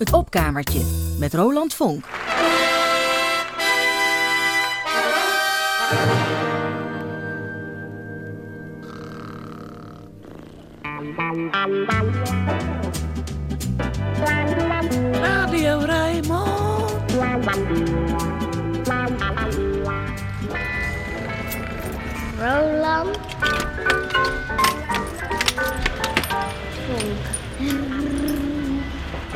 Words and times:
Het 0.00 0.12
opkamertje 0.12 0.80
met 1.18 1.34
Roland 1.34 1.74
Vonk. 1.74 2.04
Radio 15.12 15.78
Rijnmond. 15.78 16.92
Roland. 22.38 23.29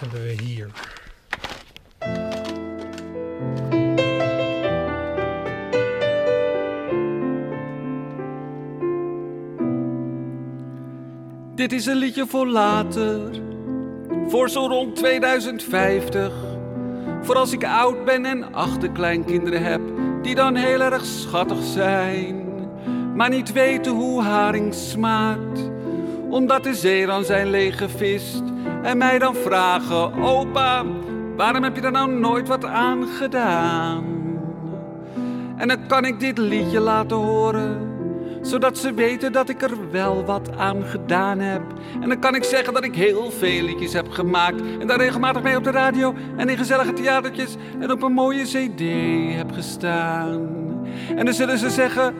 Hebben 0.00 0.22
we 0.22 0.42
hier? 0.42 0.70
Dit 11.54 11.72
is 11.72 11.86
een 11.86 11.96
liedje 11.96 12.26
voor 12.26 12.46
later. 12.46 13.20
Voor 14.28 14.50
zo 14.50 14.66
rond 14.66 14.96
2050. 14.96 16.32
Voor 17.22 17.36
als 17.36 17.52
ik 17.52 17.64
oud 17.64 18.04
ben 18.04 18.24
en 18.24 18.54
achterkleinkinderen 18.54 19.62
heb. 19.62 19.80
Die 20.22 20.34
dan 20.34 20.54
heel 20.54 20.80
erg 20.80 21.04
schattig 21.04 21.62
zijn. 21.62 22.48
Maar 23.14 23.28
niet 23.28 23.52
weten 23.52 23.92
hoe 23.92 24.22
haring 24.22 24.74
smaakt. 24.74 25.70
Omdat 26.30 26.64
de 26.64 26.74
zee 26.74 27.06
dan 27.06 27.24
zijn 27.24 27.50
leeggevist. 27.50 28.42
En 28.82 28.98
mij 28.98 29.18
dan 29.18 29.34
vragen: 29.34 30.22
Opa, 30.22 30.84
waarom 31.36 31.62
heb 31.62 31.76
je 31.76 31.82
er 31.82 31.92
nou 31.92 32.10
nooit 32.10 32.48
wat 32.48 32.64
aan 32.64 33.06
gedaan? 33.06 34.04
En 35.56 35.68
dan 35.68 35.86
kan 35.86 36.04
ik 36.04 36.20
dit 36.20 36.38
liedje 36.38 36.80
laten 36.80 37.16
horen 37.16 37.90
zodat 38.42 38.78
ze 38.78 38.94
weten 38.94 39.32
dat 39.32 39.48
ik 39.48 39.62
er 39.62 39.90
wel 39.90 40.24
wat 40.24 40.56
aan 40.56 40.84
gedaan 40.84 41.38
heb. 41.38 41.62
En 42.00 42.08
dan 42.08 42.18
kan 42.18 42.34
ik 42.34 42.44
zeggen 42.44 42.74
dat 42.74 42.84
ik 42.84 42.94
heel 42.94 43.30
veel 43.30 43.62
liedjes 43.62 43.92
heb 43.92 44.08
gemaakt. 44.08 44.60
En 44.80 44.86
daar 44.86 44.98
regelmatig 44.98 45.42
mee 45.42 45.56
op 45.56 45.64
de 45.64 45.70
radio 45.70 46.14
en 46.36 46.48
in 46.48 46.56
gezellige 46.56 46.92
theatertjes 46.92 47.56
en 47.80 47.90
op 47.90 48.02
een 48.02 48.12
mooie 48.12 48.42
cd 48.42 48.80
heb 49.36 49.52
gestaan. 49.52 50.48
En 51.16 51.24
dan 51.24 51.34
zullen 51.34 51.58
ze 51.58 51.70
zeggen, 51.70 52.14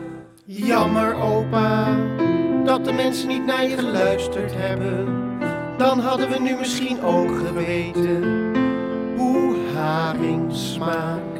Jammer, 0.45 1.15
opa, 1.15 1.97
dat 2.65 2.85
de 2.85 2.93
mensen 2.93 3.27
niet 3.27 3.45
naar 3.45 3.67
je 3.67 3.77
geluisterd 3.77 4.51
hebben. 4.55 5.19
Dan 5.77 5.99
hadden 5.99 6.29
we 6.29 6.39
nu 6.39 6.55
misschien 6.55 7.03
ook 7.03 7.37
geweten 7.45 8.23
hoe 9.17 9.55
haring 9.75 10.53
smaakt. 10.53 11.31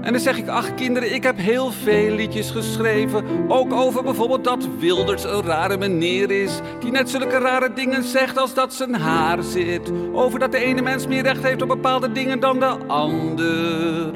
En 0.00 0.12
dan 0.12 0.22
zeg 0.22 0.36
ik, 0.36 0.48
ach 0.48 0.74
kinderen, 0.74 1.14
ik 1.14 1.22
heb 1.22 1.36
heel 1.36 1.70
veel 1.70 2.14
liedjes 2.14 2.50
geschreven. 2.50 3.24
Ook 3.48 3.72
over 3.72 4.02
bijvoorbeeld 4.02 4.44
dat 4.44 4.68
Wilders 4.78 5.24
een 5.24 5.42
rare 5.42 5.76
meneer 5.76 6.30
is. 6.30 6.60
Die 6.80 6.90
net 6.90 7.10
zulke 7.10 7.38
rare 7.38 7.72
dingen 7.72 8.02
zegt 8.02 8.38
als 8.38 8.54
dat 8.54 8.74
zijn 8.74 8.94
haar 8.94 9.42
zit. 9.42 9.92
Over 10.12 10.38
dat 10.38 10.52
de 10.52 10.58
ene 10.58 10.82
mens 10.82 11.06
meer 11.06 11.22
recht 11.22 11.42
heeft 11.42 11.62
op 11.62 11.68
bepaalde 11.68 12.12
dingen 12.12 12.40
dan 12.40 12.60
de 12.60 12.76
ander. 12.86 14.12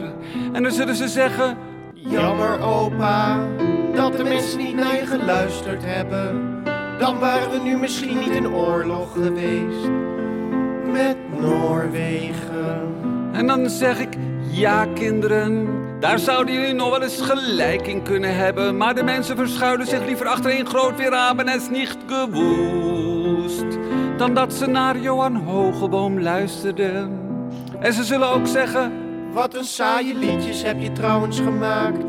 En 0.53 0.63
dan 0.63 0.73
zullen 0.73 0.95
ze 0.95 1.09
zeggen, 1.09 1.57
Jammer, 2.09 2.61
opa, 2.61 3.47
dat 3.95 4.17
de 4.17 4.25
mensen 4.25 4.59
niet 4.59 4.75
naar 4.75 4.95
je 4.95 5.07
geluisterd 5.07 5.85
hebben. 5.85 6.61
Dan 6.99 7.19
waren 7.19 7.51
we 7.51 7.59
nu 7.59 7.77
misschien 7.77 8.19
niet 8.19 8.31
in 8.31 8.49
oorlog 8.49 9.13
geweest 9.13 9.89
met 10.93 11.17
Noorwegen. 11.41 12.95
En 13.33 13.47
dan 13.47 13.71
zeg 13.71 13.99
ik, 13.99 14.17
ja 14.51 14.87
kinderen, 14.95 15.69
daar 16.01 16.19
zouden 16.19 16.55
jullie 16.55 16.75
nog 16.75 16.91
wel 16.91 17.03
eens 17.03 17.21
gelijk 17.21 17.87
in 17.87 18.03
kunnen 18.03 18.37
hebben. 18.37 18.77
Maar 18.77 18.95
de 18.95 19.03
mensen 19.03 19.37
verschuilen 19.37 19.87
zich 19.87 20.05
liever 20.05 20.27
achter 20.27 20.59
een 20.59 20.67
groot 20.67 20.97
weer 20.97 21.13
en 21.13 21.49
es 21.49 21.69
niet 21.69 21.97
gewoest. 22.07 23.79
Dan 24.17 24.35
dat 24.35 24.53
ze 24.53 24.67
naar 24.67 24.99
Johan 24.99 25.37
Hogeboom 25.37 26.21
luisterden. 26.21 27.21
En 27.81 27.93
ze 27.93 28.05
zullen 28.05 28.29
ook 28.29 28.47
zeggen, 28.47 28.93
Wat 29.33 29.55
een 29.55 29.65
saaie 29.65 30.15
liedjes 30.15 30.63
heb 30.63 30.81
je 30.81 30.93
trouwens 30.93 31.41
gemaakt. 31.41 32.05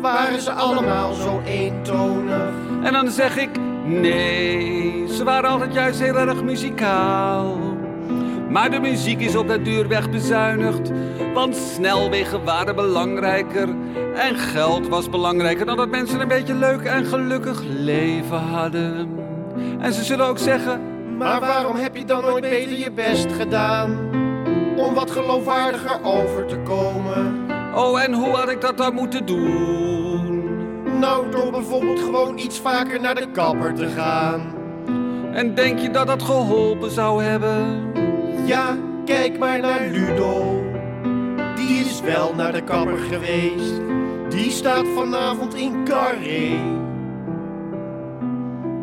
Waren 0.00 0.40
ze 0.40 0.52
allemaal 0.52 1.12
zo 1.12 1.40
eentonig? 1.44 2.50
en 2.82 2.92
dan 2.92 3.10
zeg 3.10 3.36
ik, 3.36 3.50
nee, 3.84 5.06
ze 5.08 5.24
waren 5.24 5.50
altijd 5.50 5.74
juist 5.74 6.00
heel 6.00 6.16
erg 6.16 6.42
muzikaal. 6.42 7.56
Maar 8.48 8.70
de 8.70 8.80
muziek 8.80 9.20
is 9.20 9.36
op 9.36 9.48
de 9.48 9.62
duur 9.62 9.88
weg 9.88 10.10
bezuinigd. 10.10 10.90
Want 11.34 11.56
snelwegen 11.56 12.44
waren 12.44 12.74
belangrijker. 12.74 13.68
En 14.14 14.36
geld 14.36 14.88
was 14.88 15.10
belangrijker 15.10 15.66
dan 15.66 15.76
dat 15.76 15.88
mensen 15.88 16.20
een 16.20 16.28
beetje 16.28 16.54
leuk 16.54 16.82
en 16.82 17.04
gelukkig 17.04 17.62
leven 17.62 18.40
hadden. 18.40 19.08
En 19.80 19.92
ze 19.92 20.04
zullen 20.04 20.26
ook 20.26 20.38
zeggen: 20.38 20.80
Maar 21.16 21.40
waarom 21.40 21.76
heb 21.76 21.96
je 21.96 22.04
dan 22.04 22.22
nooit 22.22 22.42
beter 22.42 22.78
je 22.78 22.90
best 22.90 23.32
gedaan? 23.32 24.11
Om 24.76 24.94
wat 24.94 25.10
geloofwaardiger 25.10 26.04
over 26.04 26.46
te 26.46 26.58
komen. 26.58 27.50
Oh, 27.74 28.02
en 28.02 28.12
hoe 28.12 28.28
had 28.28 28.50
ik 28.50 28.60
dat 28.60 28.76
dan 28.76 28.94
moeten 28.94 29.26
doen? 29.26 30.42
Nou, 30.98 31.30
door 31.30 31.50
bijvoorbeeld 31.50 32.00
gewoon 32.00 32.38
iets 32.38 32.60
vaker 32.60 33.00
naar 33.00 33.14
de 33.14 33.30
kapper 33.32 33.74
te 33.74 33.88
gaan. 33.88 34.54
En 35.32 35.54
denk 35.54 35.78
je 35.78 35.90
dat 35.90 36.06
dat 36.06 36.22
geholpen 36.22 36.90
zou 36.90 37.22
hebben? 37.22 37.90
Ja, 38.44 38.76
kijk 39.04 39.38
maar 39.38 39.60
naar 39.60 39.86
Ludo. 39.90 40.62
Die 41.56 41.80
is 41.80 42.00
wel 42.00 42.34
naar 42.34 42.52
de 42.52 42.62
kapper 42.62 42.98
geweest. 42.98 43.80
Die 44.28 44.50
staat 44.50 44.84
vanavond 44.94 45.54
in 45.54 45.84
Carré. 45.84 46.80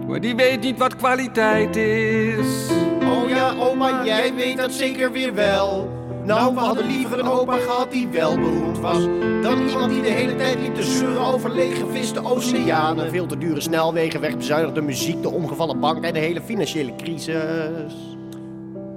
Maar 0.07 0.19
die 0.19 0.35
weet 0.35 0.61
niet 0.61 0.77
wat 0.77 0.95
kwaliteit 0.95 1.75
is. 1.75 2.71
Oh 3.49 3.55
ja, 3.55 3.65
oma, 3.65 4.05
jij 4.05 4.33
weet 4.33 4.57
dat 4.57 4.71
zeker 4.71 5.11
weer 5.11 5.33
wel. 5.33 5.89
Nou, 6.23 6.53
we 6.53 6.59
hadden 6.59 6.85
liever 6.85 7.19
een 7.19 7.27
opa 7.27 7.57
gehad 7.57 7.91
die 7.91 8.07
wel 8.07 8.35
beroemd 8.35 8.79
was. 8.79 9.03
Dan 9.41 9.67
iemand 9.67 9.89
die 9.91 10.01
de 10.01 10.09
hele 10.09 10.35
tijd 10.35 10.59
liep 10.59 10.75
te 10.75 10.83
zeuren 10.83 11.21
over 11.21 11.51
leeggeviste 11.51 12.23
oceanen. 12.23 13.09
Veel 13.09 13.25
te 13.25 13.37
dure 13.37 13.61
snelwegen, 13.61 14.21
wegbezuinigde 14.21 14.81
muziek, 14.81 15.21
de 15.21 15.29
omgevallen 15.29 15.79
bank 15.79 16.03
en 16.03 16.13
de 16.13 16.19
hele 16.19 16.41
financiële 16.41 16.95
crisis. 16.95 17.93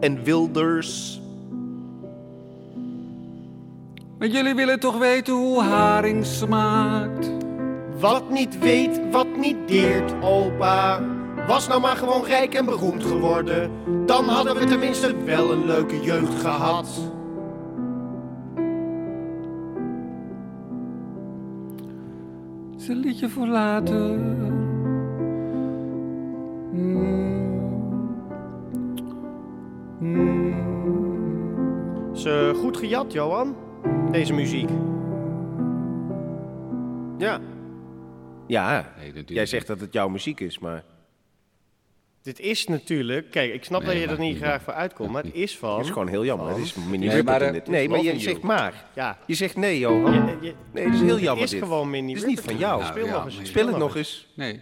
En 0.00 0.22
Wilders. 0.22 1.20
Maar 4.18 4.28
jullie 4.28 4.54
willen 4.54 4.80
toch 4.80 4.98
weten 4.98 5.34
hoe 5.34 5.62
haring 5.62 6.26
smaakt? 6.26 7.30
Wat 8.00 8.30
niet 8.30 8.58
weet, 8.58 9.00
wat 9.10 9.36
niet 9.36 9.56
deert, 9.66 10.12
opa. 10.22 11.00
Was 11.46 11.68
nou 11.68 11.80
maar 11.80 11.96
gewoon 11.96 12.24
rijk 12.24 12.54
en 12.54 12.64
beroemd 12.64 13.04
geworden. 13.04 13.70
Dan 14.06 14.24
hadden 14.24 14.54
we 14.56 14.64
tenminste 14.64 15.24
wel 15.24 15.52
een 15.52 15.66
leuke 15.66 16.00
jeugd 16.00 16.40
gehad. 16.40 17.00
Het 22.72 22.80
is 22.80 22.88
een 22.88 22.96
liedje 22.96 23.28
voor 23.28 23.46
later. 23.46 24.18
Mm. 26.72 27.22
Mm. 29.98 30.54
Is 32.14 32.24
eh, 32.24 32.54
goed 32.54 32.76
gejat, 32.76 33.12
Johan, 33.12 33.56
deze 34.10 34.32
muziek. 34.32 34.70
Ja, 37.18 37.40
Ja, 38.46 38.70
Nee, 38.96 39.06
natuurlijk 39.06 39.28
jij 39.28 39.46
zegt 39.46 39.66
dat 39.66 39.80
het 39.80 39.92
jouw 39.92 40.08
muziek 40.08 40.40
is, 40.40 40.58
maar 40.58 40.84
dit 42.22 42.40
is 42.40 42.66
natuurlijk... 42.66 43.30
Kijk, 43.30 43.54
ik 43.54 43.64
snap 43.64 43.82
Nee, 43.82 43.90
dat 44.00 44.02
je 44.02 44.08
er 44.16 44.18
niet 44.20 44.36
graag 44.36 44.62
voor 44.62 44.72
uitkomt, 44.72 45.10
maar 45.10 45.22
het 45.24 45.34
is 45.34 45.58
van... 45.58 45.76
het 45.76 45.86
is 45.86 45.92
gewoon 45.92 46.08
heel 46.08 46.24
jammer. 46.24 46.48
Het 46.48 46.58
is 46.58 46.74
mini 46.74 47.06
Nee, 47.06 47.22
maar, 47.22 47.40
in 47.42 47.46
eh, 47.48 47.52
dit. 47.52 47.66
Nee, 47.66 47.88
maar 47.88 48.00
je 48.02 48.18
zegt 48.20 48.40
maar. 48.42 48.84
Ja, 48.94 49.18
Je 49.26 49.34
zegt 49.34 49.56
nee, 49.56 49.78
Johan. 49.78 50.12
je- 50.12 50.36
je- 50.46 50.54
Nee, 50.72 50.84
het 50.84 50.94
is 50.94 51.00
heel 51.00 51.14
het 51.14 51.22
jammer 51.22 51.44
is 51.44 51.50
dit. 51.50 51.62
gewoon 51.62 51.90
mini 51.90 52.12
Het 52.12 52.22
is 52.22 52.28
niet 52.28 52.40
van 52.40 52.56
jou. 52.58 52.84
Speel 52.84 53.06
Ja, 53.06 53.12
nog 53.12 53.24
eens. 53.24 53.36
nee. 53.36 53.46
Speel 53.46 53.66
het 53.66 53.76
nog 53.76 53.96
eens. 53.96 54.26
Nee. 54.34 54.60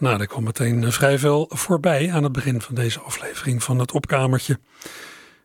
Nou, 0.00 0.20
er 0.20 0.26
kwam 0.26 0.44
meteen 0.44 0.84
eh, 0.84 0.90
vrij 0.90 1.18
veel 1.18 1.46
voorbij 1.48 2.12
aan 2.12 2.22
het 2.22 2.32
begin 2.32 2.60
van 2.60 2.74
deze 2.74 3.00
aflevering 3.00 3.62
van 3.62 3.78
het 3.78 3.92
opkamertje. 3.92 4.58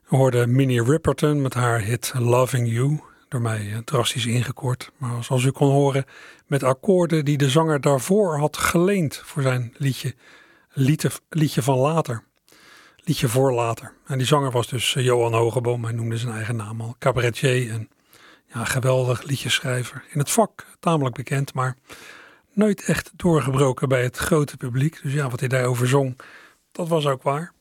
We 0.08 0.16
hoorden 0.16 0.56
Minnie 0.56 0.84
Riperton 0.84 1.42
met 1.42 1.54
haar 1.54 1.82
hit 1.82 2.14
Loving 2.18 2.72
You, 2.72 3.00
door 3.28 3.42
mij 3.42 3.72
eh, 3.72 3.78
drastisch 3.78 4.26
ingekort. 4.26 4.92
Maar 4.98 5.24
zoals 5.24 5.44
u 5.44 5.52
kon 5.52 5.70
horen, 5.72 6.06
met 6.48 6.64
akkoorden 6.64 7.26
die 7.26 7.38
de 7.38 7.50
zanger 7.50 7.82
daarvoor 7.82 8.38
had 8.38 8.58
geleend 8.58 9.22
voor 9.26 9.42
zijn 9.42 9.74
liedje, 9.78 10.16
liedje, 10.74 11.12
liedje 11.30 11.62
van 11.62 11.78
later. 11.78 12.24
Liedje 12.98 13.28
voor 13.28 13.54
later. 13.54 13.94
En 14.06 14.18
die 14.18 14.28
zanger 14.28 14.52
was 14.52 14.68
dus 14.68 14.96
eh, 14.96 15.04
Johan 15.04 15.34
Hogeboom, 15.34 15.84
hij 15.84 15.94
noemde 15.94 16.18
zijn 16.18 16.34
eigen 16.34 16.56
naam 16.56 16.82
al, 16.82 16.96
cabaretier 17.00 17.72
en 17.72 17.90
ja, 18.54 18.66
geweldig 18.66 19.24
liedjeschrijver. 19.24 20.04
In 20.10 20.20
het 20.20 20.32
vak 20.32 20.66
tamelijk 20.80 21.16
bekend, 21.16 21.54
maar 21.54 21.78
nooit 22.56 22.84
echt 22.84 23.12
doorgebroken 23.16 23.90
bij 23.90 24.04
het 24.04 24.18
grote 24.18 24.58
publiek. 24.58 25.00
Dus 25.04 25.14
ja, 25.14 25.30
wat 25.30 25.40
hij 25.40 25.50
daarover 25.50 25.88
zong, 25.88 26.20
dat 26.72 26.88
was 26.88 27.06
ook 27.06 27.24
waar. 27.24 27.54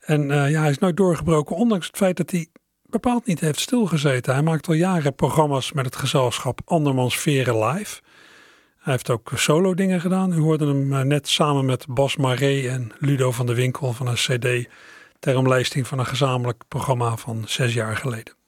En 0.00 0.30
uh, 0.30 0.50
ja, 0.50 0.60
hij 0.60 0.70
is 0.70 0.78
nooit 0.78 0.96
doorgebroken, 0.96 1.56
ondanks 1.56 1.86
het 1.86 1.96
feit 1.96 2.16
dat 2.16 2.30
hij 2.30 2.48
bepaald 2.82 3.26
niet 3.26 3.40
heeft 3.40 3.60
stilgezeten. 3.60 4.32
Hij 4.32 4.42
maakt 4.42 4.68
al 4.68 4.74
jaren 4.74 5.14
programma's 5.14 5.72
met 5.72 5.84
het 5.84 5.96
gezelschap 5.96 6.60
Andermans 6.64 7.18
Veren 7.18 7.64
Live. 7.64 8.00
Hij 8.78 8.92
heeft 8.92 9.10
ook 9.10 9.30
solo 9.34 9.74
dingen 9.74 10.00
gedaan. 10.00 10.32
U 10.32 10.38
hoorde 10.38 10.66
hem 10.66 10.92
eh, 10.92 11.00
net 11.00 11.28
samen 11.28 11.64
met 11.64 11.86
Bas 11.88 12.16
Maré 12.16 12.68
en 12.68 12.92
Ludo 12.98 13.30
van 13.30 13.46
de 13.46 13.54
Winkel 13.54 13.92
van 13.92 14.06
een 14.06 14.14
cd 14.14 14.68
ter 15.18 15.36
omlijsting 15.36 15.86
van 15.86 15.98
een 15.98 16.06
gezamenlijk 16.06 16.62
programma 16.68 17.16
van 17.16 17.42
zes 17.46 17.74
jaar 17.74 17.96
geleden. 17.96 18.43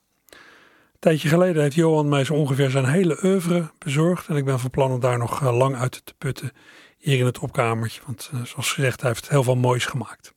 Tijdje 0.98 1.28
geleden 1.28 1.62
heeft 1.62 1.74
Johan 1.74 2.08
mij 2.08 2.24
zo 2.24 2.34
ongeveer 2.34 2.70
zijn 2.70 2.84
hele 2.84 3.18
oeuvre 3.24 3.70
bezorgd. 3.78 4.28
En 4.28 4.36
ik 4.36 4.44
ben 4.44 4.60
van 4.60 4.70
plan 4.70 4.90
om 4.90 5.00
daar 5.00 5.18
nog 5.18 5.42
eh, 5.42 5.56
lang 5.56 5.76
uit 5.76 6.00
te 6.04 6.14
putten 6.18 6.52
hier 6.98 7.18
in 7.18 7.24
het 7.24 7.38
opkamertje. 7.38 8.00
Want 8.06 8.30
uh, 8.34 8.44
zoals 8.44 8.72
gezegd, 8.72 9.00
hij 9.00 9.10
heeft 9.10 9.28
heel 9.28 9.42
veel 9.42 9.56
moois 9.56 9.86
gemaakt. 9.86 10.34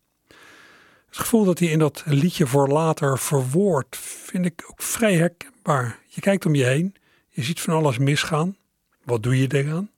Het 1.07 1.17
gevoel 1.17 1.45
dat 1.45 1.59
hij 1.59 1.67
in 1.67 1.79
dat 1.79 2.03
liedje 2.05 2.47
voor 2.47 2.67
later 2.67 3.19
verwoordt, 3.19 3.97
vind 3.97 4.45
ik 4.45 4.65
ook 4.69 4.81
vrij 4.81 5.15
herkenbaar. 5.15 5.99
Je 6.07 6.21
kijkt 6.21 6.45
om 6.45 6.55
je 6.55 6.65
heen, 6.65 6.95
je 7.29 7.43
ziet 7.43 7.61
van 7.61 7.73
alles 7.73 7.97
misgaan. 7.97 8.57
Wat 9.03 9.23
doe 9.23 9.39
je 9.39 9.53
eraan? 9.53 9.91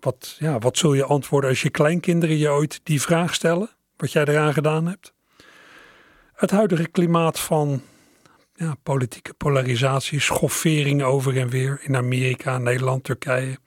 Wat, 0.00 0.36
ja, 0.38 0.58
wat 0.58 0.78
zul 0.78 0.94
je 0.94 1.04
antwoorden 1.04 1.50
als 1.50 1.62
je 1.62 1.70
kleinkinderen 1.70 2.36
je 2.36 2.48
ooit 2.48 2.80
die 2.82 3.00
vraag 3.00 3.34
stellen? 3.34 3.70
Wat 3.96 4.12
jij 4.12 4.24
eraan 4.24 4.52
gedaan 4.52 4.86
hebt? 4.86 5.12
Het 6.34 6.50
huidige 6.50 6.86
klimaat 6.86 7.40
van 7.40 7.82
ja, 8.60 8.76
politieke 8.82 9.34
polarisatie, 9.34 10.20
schoffering 10.20 11.02
over 11.02 11.36
en 11.36 11.48
weer 11.48 11.80
in 11.82 11.96
Amerika, 11.96 12.58
Nederland, 12.58 13.04
Turkije. 13.04 13.58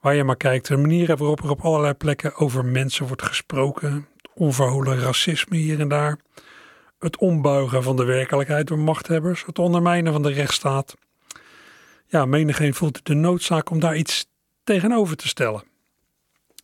Waar 0.00 0.14
je 0.14 0.24
maar 0.24 0.36
kijkt, 0.36 0.68
de 0.68 0.76
manier 0.76 1.16
waarop 1.16 1.42
er 1.42 1.50
op 1.50 1.60
allerlei 1.60 1.94
plekken 1.94 2.36
over 2.36 2.64
mensen 2.64 3.06
wordt 3.06 3.22
gesproken, 3.22 4.08
onverholen 4.34 5.00
racisme 5.00 5.56
hier 5.56 5.80
en 5.80 5.88
daar, 5.88 6.18
het 6.98 7.16
ombuigen 7.16 7.82
van 7.82 7.96
de 7.96 8.04
werkelijkheid 8.04 8.66
door 8.66 8.78
machthebbers, 8.78 9.44
het 9.44 9.58
ondermijnen 9.58 10.12
van 10.12 10.22
de 10.22 10.32
rechtsstaat. 10.32 10.94
Ja, 12.06 12.24
menigeen 12.24 12.74
voelt 12.74 13.06
de 13.06 13.14
noodzaak 13.14 13.70
om 13.70 13.80
daar 13.80 13.96
iets 13.96 14.26
tegenover 14.62 15.16
te 15.16 15.28
stellen. 15.28 15.62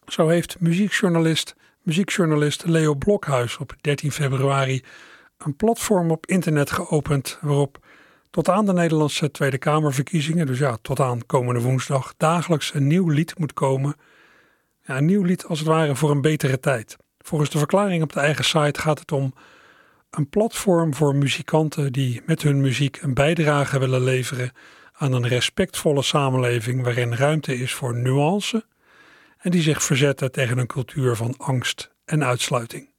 Zo 0.07 0.29
heeft 0.29 0.61
muziekjournalist, 0.61 1.55
muziekjournalist 1.83 2.65
Leo 2.67 2.95
Blokhuis 2.95 3.57
op 3.57 3.75
13 3.81 4.13
februari 4.13 4.83
een 5.45 5.57
platform 5.57 6.11
op 6.11 6.27
internet 6.27 6.71
geopend 6.71 7.39
waarop 7.41 7.79
tot 8.31 8.49
aan 8.49 8.67
de 8.67 8.73
Nederlandse 8.73 9.31
Tweede 9.31 9.59
Kamerverkiezingen, 9.59 10.47
dus 10.47 10.59
ja, 10.59 10.79
tot 10.83 11.01
aan 11.01 11.27
komende 11.27 11.61
woensdag, 11.61 12.15
dagelijks 12.17 12.75
een 12.75 12.87
nieuw 12.87 13.09
lied 13.09 13.39
moet 13.39 13.53
komen. 13.53 13.95
Ja, 14.85 14.97
een 14.97 15.05
nieuw 15.05 15.23
lied 15.23 15.45
als 15.45 15.59
het 15.59 15.69
ware 15.69 15.97
voor 15.97 16.11
een 16.11 16.21
betere 16.21 16.61
tijd. 16.61 16.97
Volgens 17.19 17.51
de 17.51 17.59
verklaring 17.59 18.03
op 18.03 18.13
de 18.13 18.21
eigen 18.21 18.45
site 18.45 18.81
gaat 18.81 18.99
het 18.99 19.13
om 19.13 19.35
een 20.11 20.29
platform 20.29 20.95
voor 20.95 21.15
muzikanten 21.15 21.93
die 21.93 22.23
met 22.27 22.43
hun 22.43 22.61
muziek 22.61 23.03
een 23.03 23.15
bijdrage 23.15 23.79
willen 23.79 24.03
leveren 24.03 24.53
aan 24.93 25.13
een 25.13 25.29
respectvolle 25.29 26.03
samenleving 26.03 26.83
waarin 26.83 27.15
ruimte 27.15 27.55
is 27.55 27.75
voor 27.75 27.97
nuance 27.97 28.65
en 29.39 29.51
die 29.51 29.63
zich 29.63 29.83
verzetten 29.83 30.33
tegen 30.33 30.59
een 30.59 30.67
cultuur 30.67 31.17
van 31.17 31.35
angst 31.37 31.91
en 32.05 32.25
uitsluiting. 32.25 32.90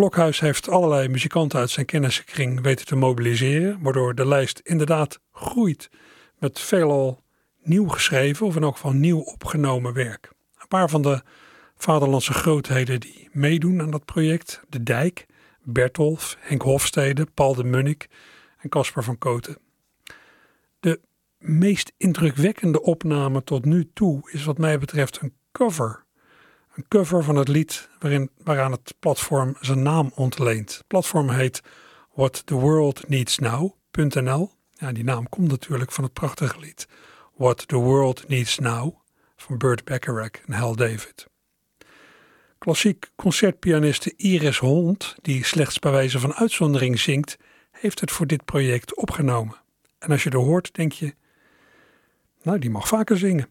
Blokhuis 0.00 0.40
heeft 0.40 0.68
allerlei 0.68 1.08
muzikanten 1.08 1.58
uit 1.58 1.70
zijn 1.70 1.86
kennissenkring 1.86 2.60
weten 2.60 2.86
te 2.86 2.96
mobiliseren, 2.96 3.78
waardoor 3.82 4.14
de 4.14 4.26
lijst 4.26 4.60
inderdaad 4.62 5.20
groeit 5.32 5.90
met 6.38 6.60
veelal 6.60 7.22
nieuw 7.62 7.88
geschreven 7.88 8.46
of 8.46 8.56
in 8.56 8.62
elk 8.62 8.74
geval 8.74 8.92
nieuw 8.92 9.18
opgenomen 9.18 9.92
werk. 9.92 10.30
Een 10.58 10.68
paar 10.68 10.88
van 10.88 11.02
de 11.02 11.22
vaderlandse 11.76 12.32
grootheden 12.32 13.00
die 13.00 13.28
meedoen 13.32 13.80
aan 13.80 13.90
dat 13.90 14.04
project, 14.04 14.62
De 14.68 14.82
Dijk, 14.82 15.26
Bertolf, 15.62 16.36
Henk 16.38 16.62
Hofstede, 16.62 17.26
Paul 17.34 17.54
de 17.54 17.64
Munnik 17.64 18.08
en 18.58 18.68
Casper 18.68 19.04
van 19.04 19.18
Koten. 19.18 19.56
De 20.80 21.00
meest 21.38 21.92
indrukwekkende 21.96 22.82
opname 22.82 23.44
tot 23.44 23.64
nu 23.64 23.90
toe 23.94 24.30
is 24.30 24.44
wat 24.44 24.58
mij 24.58 24.78
betreft 24.78 25.20
een 25.20 25.34
cover 25.52 26.04
een 26.80 26.88
cover 26.88 27.24
van 27.24 27.36
het 27.36 27.48
lied 27.48 27.88
waarin, 27.98 28.30
waaraan 28.44 28.72
het 28.72 28.94
platform 28.98 29.56
zijn 29.60 29.82
naam 29.82 30.12
ontleent. 30.14 30.76
Het 30.76 30.86
platform 30.86 31.30
heet 31.30 31.62
What 32.12 32.42
the 32.46 32.54
World 32.54 33.08
Needs 33.08 33.38
Now.nl. 33.38 34.50
Ja, 34.72 34.92
die 34.92 35.04
naam 35.04 35.28
komt 35.28 35.48
natuurlijk 35.48 35.92
van 35.92 36.04
het 36.04 36.12
prachtige 36.12 36.60
lied 36.60 36.88
What 37.36 37.68
the 37.68 37.76
World 37.76 38.28
Needs 38.28 38.58
Now 38.58 38.94
van 39.36 39.58
Burt 39.58 39.84
Bacharach 39.84 40.30
en 40.46 40.52
Hal 40.52 40.76
David. 40.76 41.26
Klassiek 42.58 43.10
concertpianiste 43.16 44.12
Iris 44.16 44.58
Hond, 44.58 45.14
die 45.22 45.44
slechts 45.44 45.78
bij 45.78 45.90
wijze 45.90 46.20
van 46.20 46.34
uitzondering 46.34 47.00
zingt, 47.00 47.36
heeft 47.70 48.00
het 48.00 48.10
voor 48.10 48.26
dit 48.26 48.44
project 48.44 48.96
opgenomen. 48.96 49.56
En 49.98 50.10
als 50.10 50.22
je 50.22 50.30
er 50.30 50.36
hoort, 50.36 50.74
denk 50.74 50.92
je, 50.92 51.14
nou, 52.42 52.58
die 52.58 52.70
mag 52.70 52.88
vaker 52.88 53.18
zingen. 53.18 53.48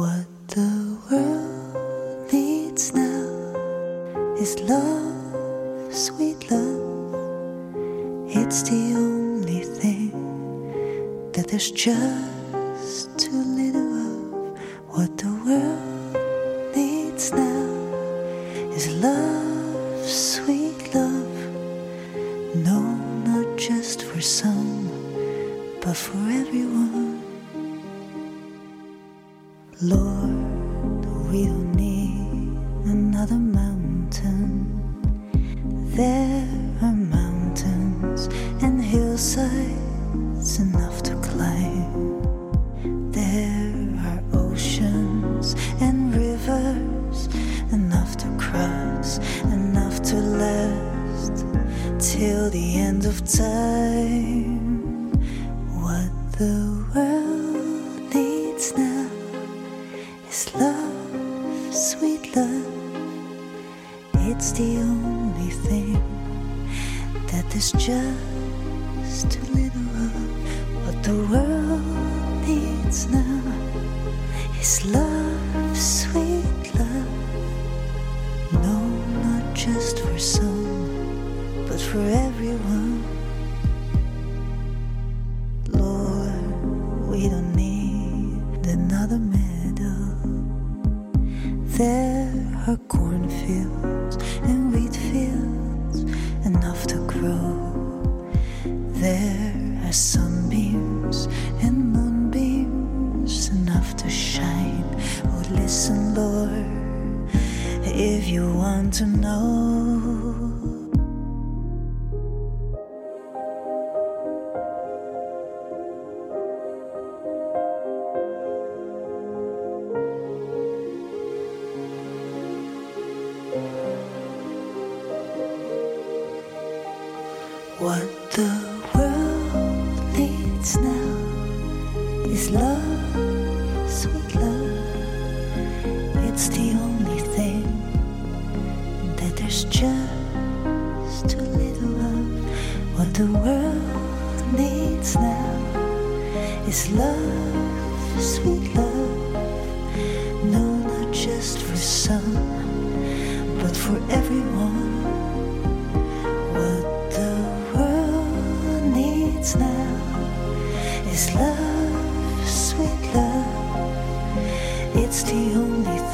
What 0.00 0.48
the 0.48 0.96
world 1.10 2.32
needs 2.32 2.94
now 2.94 4.34
is 4.40 4.58
love, 4.60 5.94
sweet 5.94 6.50
love. 6.50 7.14
It's 8.26 8.62
the 8.62 8.94
only 8.96 9.60
thing 9.60 11.32
that 11.32 11.48
there's 11.48 11.70
just 11.70 13.18
too 13.18 13.42
little 13.60 13.92
of. 14.08 14.58
What 14.88 15.18
the 15.18 15.34
world 15.44 16.74
needs 16.74 17.30
now 17.34 17.68
is 18.72 18.88
love, 19.04 20.02
sweet 20.08 20.94
love. 20.94 21.36
No, 22.54 22.80
not 23.28 23.58
just 23.58 24.04
for 24.04 24.22
some, 24.22 24.88
but 25.82 25.94
for 25.94 26.16
everyone. 26.16 27.09
Lord, 29.82 30.19
the 71.10 71.16
world 71.24 72.46
needs 72.46 73.08
now 73.10 73.42
is 74.60 74.84
love, 74.86 75.09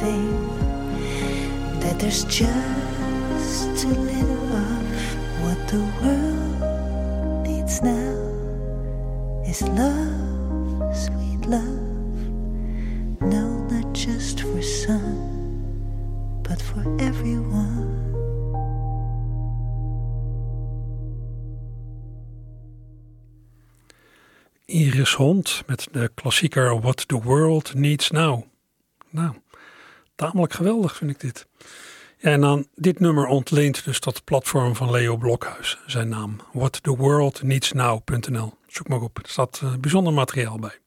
thing 0.06 0.28
that 1.80 1.98
there's 1.98 2.24
just 2.24 3.84
a 3.84 3.94
little 4.10 4.46
of. 4.66 4.84
What 5.42 5.58
the 5.72 5.82
world 6.00 7.46
needs 7.46 7.76
now 7.82 8.16
is 9.50 9.60
love, 9.82 10.96
sweet 11.06 11.42
love. 11.56 12.18
No, 13.34 13.44
not 13.72 13.86
just 13.92 14.40
for 14.40 14.62
some, 14.62 15.18
but 16.42 16.60
for 16.68 16.82
everyone. 16.98 17.94
Iris 24.68 25.14
Hond 25.14 25.62
met 25.66 25.88
de 25.92 26.10
klassieker 26.14 26.80
What 26.80 27.06
the 27.06 27.20
World 27.24 27.74
Needs 27.74 28.10
Now. 28.10 28.44
Nou, 29.10 29.30
tamelijk 30.16 30.52
geweldig 30.52 30.96
vind 30.96 31.10
ik 31.10 31.20
dit. 31.20 31.46
Ja, 32.18 32.30
en 32.30 32.40
dan 32.40 32.66
dit 32.74 33.00
nummer 33.00 33.26
ontleent 33.26 33.84
dus 33.84 34.00
dat 34.00 34.24
platform 34.24 34.76
van 34.76 34.90
Leo 34.90 35.16
Blokhuis 35.16 35.78
zijn 35.86 36.08
naam. 36.08 36.36
whattheworldneedsnow.nl 36.52 38.54
Zoek 38.66 38.88
maar 38.88 39.00
op, 39.00 39.18
er 39.18 39.28
staat 39.28 39.60
eh, 39.62 39.74
bijzonder 39.80 40.12
materiaal 40.12 40.58
bij. 40.58 40.78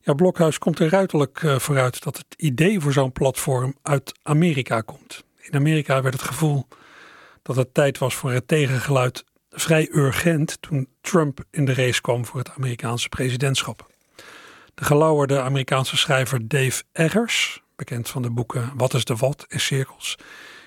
Ja, 0.00 0.14
Blokhuis 0.14 0.58
komt 0.58 0.78
er 0.78 0.88
ruiterlijk 0.88 1.42
eh, 1.42 1.58
vooruit 1.58 2.02
dat 2.02 2.16
het 2.16 2.26
idee 2.36 2.80
voor 2.80 2.92
zo'n 2.92 3.12
platform 3.12 3.74
uit 3.82 4.12
Amerika 4.22 4.80
komt. 4.80 5.24
In 5.40 5.54
Amerika 5.54 6.02
werd 6.02 6.14
het 6.14 6.22
gevoel 6.22 6.66
dat 7.42 7.56
het 7.56 7.74
tijd 7.74 7.98
was 7.98 8.14
voor 8.14 8.32
het 8.32 8.48
tegengeluid 8.48 9.24
vrij 9.50 9.88
urgent 9.92 10.62
toen 10.62 10.88
Trump 11.00 11.44
in 11.50 11.64
de 11.64 11.74
race 11.74 12.00
kwam 12.00 12.26
voor 12.26 12.38
het 12.38 12.50
Amerikaanse 12.56 13.08
presidentschap. 13.08 13.90
De 14.74 14.84
gelauwerde 14.84 15.40
Amerikaanse 15.40 15.96
schrijver 15.96 16.48
Dave 16.48 16.82
Eggers, 16.92 17.62
bekend 17.84 18.08
van 18.08 18.22
de 18.22 18.30
boeken 18.30 18.72
Wat 18.76 18.94
is 18.94 19.04
de 19.04 19.16
Wat 19.16 19.46
en 19.48 19.60
Cirkels, 19.60 20.18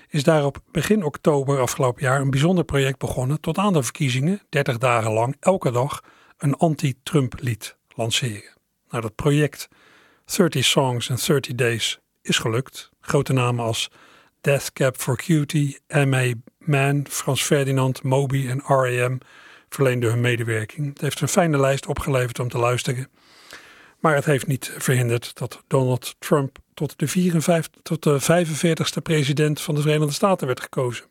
is 0.08 0.22
daarop 0.22 0.58
begin 0.70 1.04
oktober 1.04 1.60
afgelopen 1.60 2.02
jaar 2.02 2.20
een 2.20 2.30
bijzonder 2.30 2.64
project 2.64 2.98
begonnen 2.98 3.40
tot 3.40 3.58
aan 3.58 3.72
de 3.72 3.82
verkiezingen, 3.82 4.42
30 4.48 4.78
dagen 4.78 5.12
lang, 5.12 5.36
elke 5.40 5.70
dag 5.70 6.02
een 6.38 6.54
anti-Trump 6.54 7.34
lied 7.40 7.76
lanceren. 7.88 8.52
Nou, 8.88 9.02
dat 9.02 9.14
project 9.14 9.68
30 10.24 10.64
Songs 10.64 11.08
in 11.08 11.16
30 11.26 11.54
Days 11.54 11.98
is 12.22 12.38
gelukt. 12.38 12.90
Grote 13.00 13.32
namen 13.32 13.64
als 13.64 13.90
Death 14.40 14.72
Cab 14.72 14.96
for 14.96 15.16
Cutie, 15.16 15.78
M.A. 15.88 16.32
Man, 16.58 17.06
Frans 17.08 17.42
Ferdinand, 17.42 18.02
Moby 18.02 18.48
en 18.48 18.58
R.A.M. 18.58 19.18
verleenden 19.68 20.10
hun 20.10 20.20
medewerking. 20.20 20.86
Het 20.86 21.00
heeft 21.00 21.20
een 21.20 21.28
fijne 21.28 21.58
lijst 21.58 21.86
opgeleverd 21.86 22.38
om 22.38 22.48
te 22.48 22.58
luisteren. 22.58 23.08
Maar 24.06 24.14
het 24.14 24.24
heeft 24.24 24.46
niet 24.46 24.74
verhinderd 24.78 25.34
dat 25.34 25.62
Donald 25.66 26.16
Trump 26.18 26.58
tot 26.74 26.98
de, 26.98 27.08
54, 27.08 27.82
tot 27.82 28.02
de 28.02 28.20
45ste 28.20 29.02
president 29.02 29.60
van 29.60 29.74
de 29.74 29.80
Verenigde 29.80 30.12
Staten 30.12 30.46
werd 30.46 30.60
gekozen. 30.60 31.04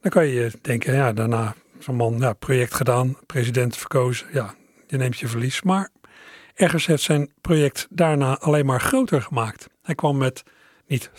Dan 0.00 0.10
kan 0.10 0.26
je 0.26 0.50
denken, 0.62 0.94
ja, 0.94 1.12
daarna 1.12 1.54
zo'n 1.78 1.96
man, 1.96 2.36
project 2.38 2.74
gedaan, 2.74 3.16
president 3.26 3.76
verkozen, 3.76 4.26
ja, 4.32 4.54
je 4.86 4.96
neemt 4.96 5.18
je 5.18 5.28
verlies. 5.28 5.62
Maar 5.62 5.90
ergens 6.54 6.86
heeft 6.86 7.02
zijn 7.02 7.32
project 7.40 7.86
daarna 7.90 8.38
alleen 8.38 8.66
maar 8.66 8.80
groter 8.80 9.22
gemaakt. 9.22 9.66
Hij 9.82 9.94
kwam 9.94 10.16
met 10.16 10.42
niet 10.86 11.10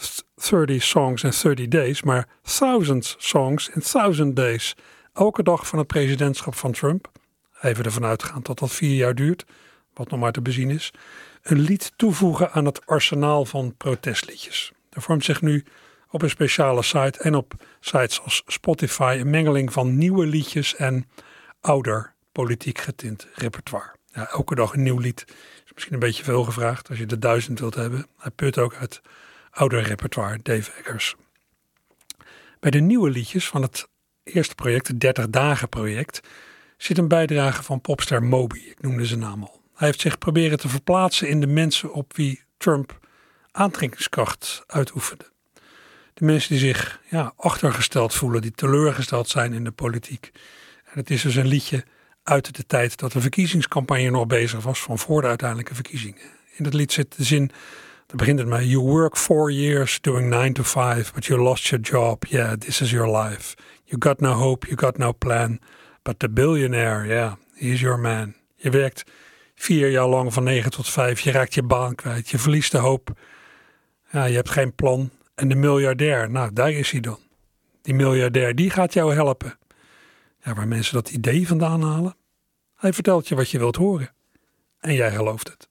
30 0.49 0.83
songs 0.83 1.23
in 1.23 1.33
30 1.41 1.67
days, 1.67 2.03
maar 2.03 2.27
thousands 2.41 3.15
songs 3.17 3.69
in 3.69 3.81
1000 3.91 4.35
days. 4.35 4.75
Elke 5.13 5.43
dag 5.43 5.67
van 5.67 5.79
het 5.79 5.87
presidentschap 5.87 6.55
van 6.55 6.71
Trump, 6.71 7.11
even 7.61 7.85
ervan 7.85 8.05
uitgaan 8.05 8.41
dat 8.43 8.59
dat 8.59 8.71
vier 8.71 8.95
jaar 8.95 9.15
duurt, 9.15 9.45
wat 9.97 10.09
nog 10.09 10.19
maar 10.19 10.31
te 10.31 10.41
bezien 10.41 10.69
is, 10.69 10.91
een 11.41 11.59
lied 11.59 11.91
toevoegen 11.95 12.51
aan 12.51 12.65
het 12.65 12.85
arsenaal 12.85 13.45
van 13.45 13.75
protestliedjes. 13.77 14.71
Er 14.89 15.01
vormt 15.01 15.23
zich 15.23 15.41
nu 15.41 15.63
op 16.09 16.21
een 16.21 16.29
speciale 16.29 16.83
site 16.83 17.19
en 17.19 17.35
op 17.35 17.53
sites 17.79 18.21
als 18.21 18.43
Spotify 18.45 19.17
een 19.19 19.29
mengeling 19.29 19.73
van 19.73 19.97
nieuwe 19.97 20.25
liedjes 20.25 20.75
en 20.75 21.09
ouder 21.61 22.13
politiek 22.31 22.77
getint 22.77 23.27
repertoire. 23.33 23.95
Ja, 24.05 24.29
elke 24.29 24.55
dag 24.55 24.73
een 24.73 24.83
nieuw 24.83 24.97
lied 24.97 25.25
is 25.65 25.73
misschien 25.73 25.93
een 25.93 25.99
beetje 25.99 26.23
veel 26.23 26.43
gevraagd 26.43 26.89
als 26.89 26.97
je 26.97 27.05
de 27.05 27.19
duizend 27.19 27.59
wilt 27.59 27.75
hebben. 27.75 28.07
Hij 28.17 28.31
put 28.31 28.57
ook 28.57 28.75
uit 28.75 29.01
ouder 29.51 29.81
repertoire, 29.81 30.39
Dave 30.41 30.71
Eggers. 30.79 31.15
Bij 32.59 32.71
de 32.71 32.79
nieuwe 32.79 33.09
liedjes 33.09 33.47
van 33.47 33.61
het 33.61 33.87
eerste 34.23 34.55
project, 34.55 34.87
het 34.87 34.99
30 34.99 35.29
dagen 35.29 35.69
project, 35.69 36.19
zit 36.77 36.97
een 36.97 37.07
bijdrage 37.07 37.63
van 37.63 37.81
popster 37.81 38.23
Moby, 38.23 38.59
ik 38.59 38.81
noemde 38.81 39.05
zijn 39.05 39.19
naam 39.19 39.43
al. 39.43 39.56
Hij 39.77 39.87
heeft 39.87 40.01
zich 40.01 40.17
proberen 40.17 40.59
te 40.59 40.69
verplaatsen 40.69 41.29
in 41.29 41.39
de 41.39 41.47
mensen 41.47 41.93
op 41.93 42.15
wie 42.15 42.43
Trump 42.57 42.99
aantrekkingskracht 43.51 44.63
uitoefende. 44.67 45.25
De 46.13 46.25
mensen 46.25 46.49
die 46.49 46.59
zich 46.59 47.01
ja, 47.09 47.33
achtergesteld 47.35 48.13
voelen, 48.13 48.41
die 48.41 48.51
teleurgesteld 48.51 49.29
zijn 49.29 49.53
in 49.53 49.63
de 49.63 49.71
politiek. 49.71 50.31
En 50.83 50.99
het 50.99 51.09
is 51.09 51.21
dus 51.21 51.35
een 51.35 51.47
liedje 51.47 51.83
uit 52.23 52.55
de 52.55 52.65
tijd 52.65 52.97
dat 52.97 53.11
de 53.11 53.21
verkiezingscampagne 53.21 54.09
nog 54.09 54.27
bezig 54.27 54.63
was, 54.63 54.79
van 54.79 54.97
voor 54.97 55.21
de 55.21 55.27
uiteindelijke 55.27 55.75
verkiezingen. 55.75 56.21
In 56.55 56.65
het 56.65 56.73
lied 56.73 56.91
zit 56.91 57.17
de 57.17 57.23
zin, 57.23 57.47
daar 58.05 58.15
begint 58.15 58.39
het 58.39 58.47
mee, 58.47 58.67
You 58.67 58.83
work 58.83 59.17
four 59.17 59.51
years 59.51 60.01
doing 60.01 60.29
nine 60.29 60.51
to 60.51 60.63
five, 60.63 61.13
but 61.13 61.25
you 61.25 61.41
lost 61.41 61.67
your 61.67 61.83
job, 61.83 62.25
yeah, 62.25 62.53
this 62.57 62.81
is 62.81 62.91
your 62.91 63.17
life. 63.17 63.55
You 63.83 64.01
got 64.05 64.19
no 64.19 64.31
hope, 64.31 64.67
you 64.67 64.79
got 64.79 64.97
no 64.97 65.11
plan, 65.11 65.59
but 66.01 66.19
the 66.19 66.29
billionaire, 66.29 67.07
yeah, 67.07 67.33
he's 67.53 67.79
your 67.79 67.99
man. 67.99 68.35
Je 68.55 68.69
werkt 68.69 69.03
vier 69.59 69.89
jaar 69.89 70.07
lang 70.07 70.33
van 70.33 70.43
negen 70.43 70.71
tot 70.71 70.89
vijf, 70.89 71.19
je 71.19 71.31
raakt 71.31 71.53
je 71.53 71.63
baan 71.63 71.95
kwijt, 71.95 72.29
je 72.29 72.37
verliest 72.37 72.71
de 72.71 72.77
hoop. 72.77 73.19
Ja, 74.11 74.25
je 74.25 74.35
hebt 74.35 74.49
geen 74.49 74.75
plan. 74.75 75.09
En 75.35 75.47
de 75.47 75.55
miljardair, 75.55 76.29
nou 76.31 76.53
daar 76.53 76.71
is 76.71 76.91
hij 76.91 76.99
dan. 76.99 77.19
Die 77.81 77.93
miljardair, 77.93 78.55
die 78.55 78.69
gaat 78.69 78.93
jou 78.93 79.13
helpen. 79.13 79.57
Ja, 80.43 80.53
waar 80.53 80.67
mensen 80.67 80.93
dat 80.93 81.09
idee 81.09 81.47
vandaan 81.47 81.81
halen. 81.81 82.15
Hij 82.75 82.93
vertelt 82.93 83.27
je 83.27 83.35
wat 83.35 83.49
je 83.49 83.57
wilt 83.57 83.75
horen. 83.75 84.13
En 84.79 84.93
jij 84.93 85.11
gelooft 85.11 85.47
het. 85.47 85.67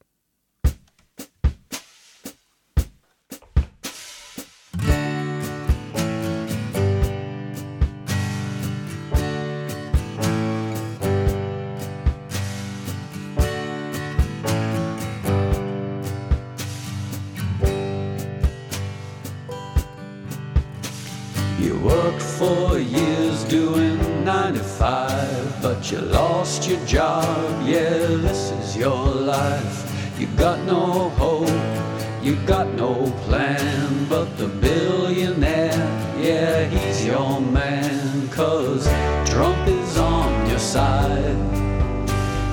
You 25.92 26.00
lost 26.00 26.68
your 26.68 26.84
job. 26.84 27.24
Yeah, 27.64 27.98
this 28.26 28.50
is 28.50 28.76
your 28.76 29.04
life. 29.06 30.18
You 30.18 30.26
got 30.36 30.58
no 30.64 31.10
hope, 31.10 31.48
you 32.22 32.36
got 32.46 32.72
no 32.74 33.10
plan, 33.24 34.06
but 34.08 34.36
the 34.36 34.48
billionaire, 34.48 35.70
yeah, 36.18 36.64
he's 36.64 37.04
your 37.04 37.40
man, 37.40 38.28
cause 38.30 38.86
Trump 39.30 39.68
is 39.68 39.96
on 39.98 40.48
your 40.48 40.58
side. 40.58 41.36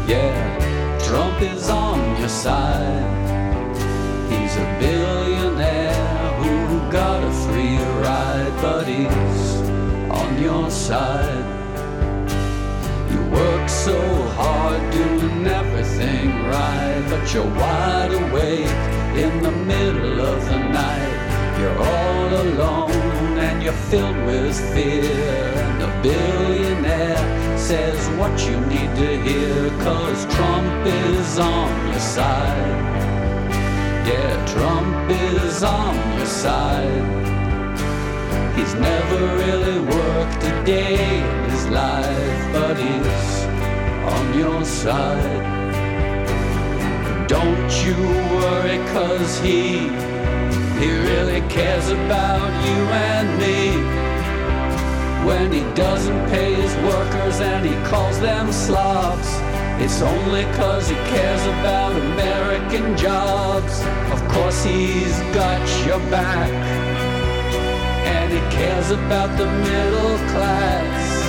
Yeah, 0.07 0.99
Trump 1.07 1.41
is 1.41 1.69
on 1.69 2.19
your 2.19 2.29
side. 2.29 2.72
You're 17.33 17.43
wide 17.45 18.13
awake 18.13 18.67
in 19.17 19.41
the 19.41 19.51
middle 19.51 20.21
of 20.21 20.45
the 20.45 20.59
night. 20.69 21.59
You're 21.59 21.79
all 21.79 22.29
alone 22.45 23.39
and 23.39 23.63
you're 23.63 23.81
filled 23.89 24.17
with 24.27 24.55
fear. 24.73 25.09
And 25.63 25.81
the 25.81 25.87
billionaire 26.03 27.57
says 27.57 28.07
what 28.19 28.33
you 28.47 28.59
need 28.67 28.95
to 28.97 29.17
hear, 29.23 29.69
cause 29.81 30.25
Trump 30.35 30.85
is 30.85 31.39
on 31.39 31.87
your 31.87 31.99
side. 31.99 32.81
Yeah, 34.05 34.45
Trump 34.53 35.09
is 35.09 35.63
on 35.63 35.95
your 36.17 36.27
side. 36.27 37.03
He's 38.55 38.75
never 38.75 39.19
really 39.37 39.79
worked 39.79 40.43
a 40.43 40.63
day 40.65 41.17
in 41.17 41.49
his 41.49 41.67
life, 41.69 42.53
but 42.53 42.77
he's 42.77 43.45
on 44.13 44.37
your 44.37 44.63
side. 44.63 45.62
You 47.81 47.95
worry, 48.39 48.77
cause 48.93 49.39
he, 49.39 49.89
he 50.79 50.89
really 51.09 51.41
cares 51.49 51.89
about 51.89 52.49
you 52.65 52.79
and 53.09 53.27
me. 53.39 54.03
When 55.27 55.51
he 55.51 55.61
doesn't 55.73 56.29
pay 56.29 56.53
his 56.53 56.73
workers 56.77 57.41
and 57.41 57.65
he 57.65 57.73
calls 57.89 58.19
them 58.21 58.53
slobs, 58.53 59.27
it's 59.81 60.01
only 60.01 60.43
cause 60.53 60.87
he 60.87 60.95
cares 60.95 61.41
about 61.57 61.91
American 61.91 62.95
jobs. 62.95 63.81
Of 64.13 64.25
course, 64.29 64.63
he's 64.63 65.19
got 65.33 65.61
your 65.85 65.99
back, 66.09 66.49
and 68.15 68.31
he 68.31 68.39
cares 68.55 68.91
about 68.91 69.37
the 69.37 69.47
middle 69.47 70.17
class. 70.31 71.23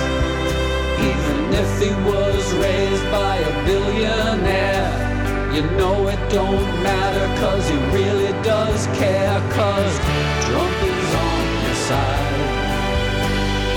Even 1.01 1.53
if 1.53 1.81
he 1.81 1.91
was 2.09 2.53
raised 2.53 3.11
by 3.11 3.35
a 3.37 3.65
billionaire, 3.65 5.14
you 5.55 5.61
know 5.79 6.09
it 6.09 6.19
don't 6.29 6.67
matter 6.83 7.27
cause 7.39 7.65
he 7.69 7.77
really 7.95 8.33
does 8.43 8.87
care 8.87 9.39
cause 9.55 9.95
Trump 10.43 10.79
is 10.83 11.11
on 11.27 11.43
your 11.63 11.79
side. 11.89 12.39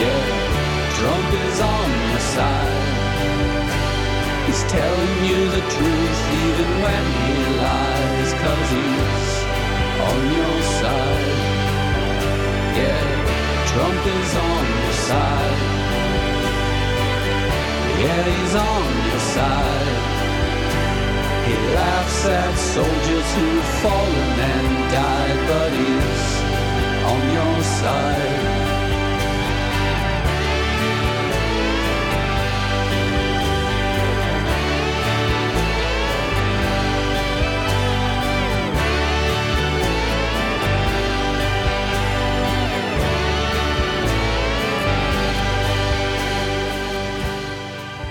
Yeah, 0.03 0.25
Trump 0.99 1.31
is 1.47 1.59
on 1.77 1.89
your 2.11 2.25
side. 2.35 2.83
He's 4.47 4.63
telling 4.77 5.15
you 5.31 5.41
the 5.57 5.65
truth 5.77 6.19
even 6.47 6.69
when 6.83 7.05
he 7.23 7.35
lies 7.63 8.31
cause 8.43 8.69
he's 8.75 9.31
on 10.11 10.21
your 10.35 10.59
side. 10.83 11.31
Yeah, 12.81 13.07
Trump 13.71 14.03
is 14.19 14.33
on 14.51 14.65
your 14.83 14.97
side. 15.09 15.59
Yeah, 18.03 18.23
he's 18.35 18.55
on 18.57 19.11
your 19.11 19.21
side. 19.37 20.18
He 21.49 21.55
laughs 21.55 22.27
at 22.27 22.55
soldiers 22.59 23.29
who've 23.37 23.65
fallen 23.81 24.41
and 24.53 24.93
died, 24.93 25.39
but 25.49 25.71
he's 25.73 26.25
on 27.13 27.21
your 27.33 27.63
side. 27.65 28.59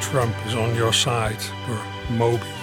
Trump 0.02 0.36
is 0.47 0.56
on 0.56 0.73
your 0.73 0.91
side 0.91 1.38
door 1.67 1.84
Moby. 2.10 2.57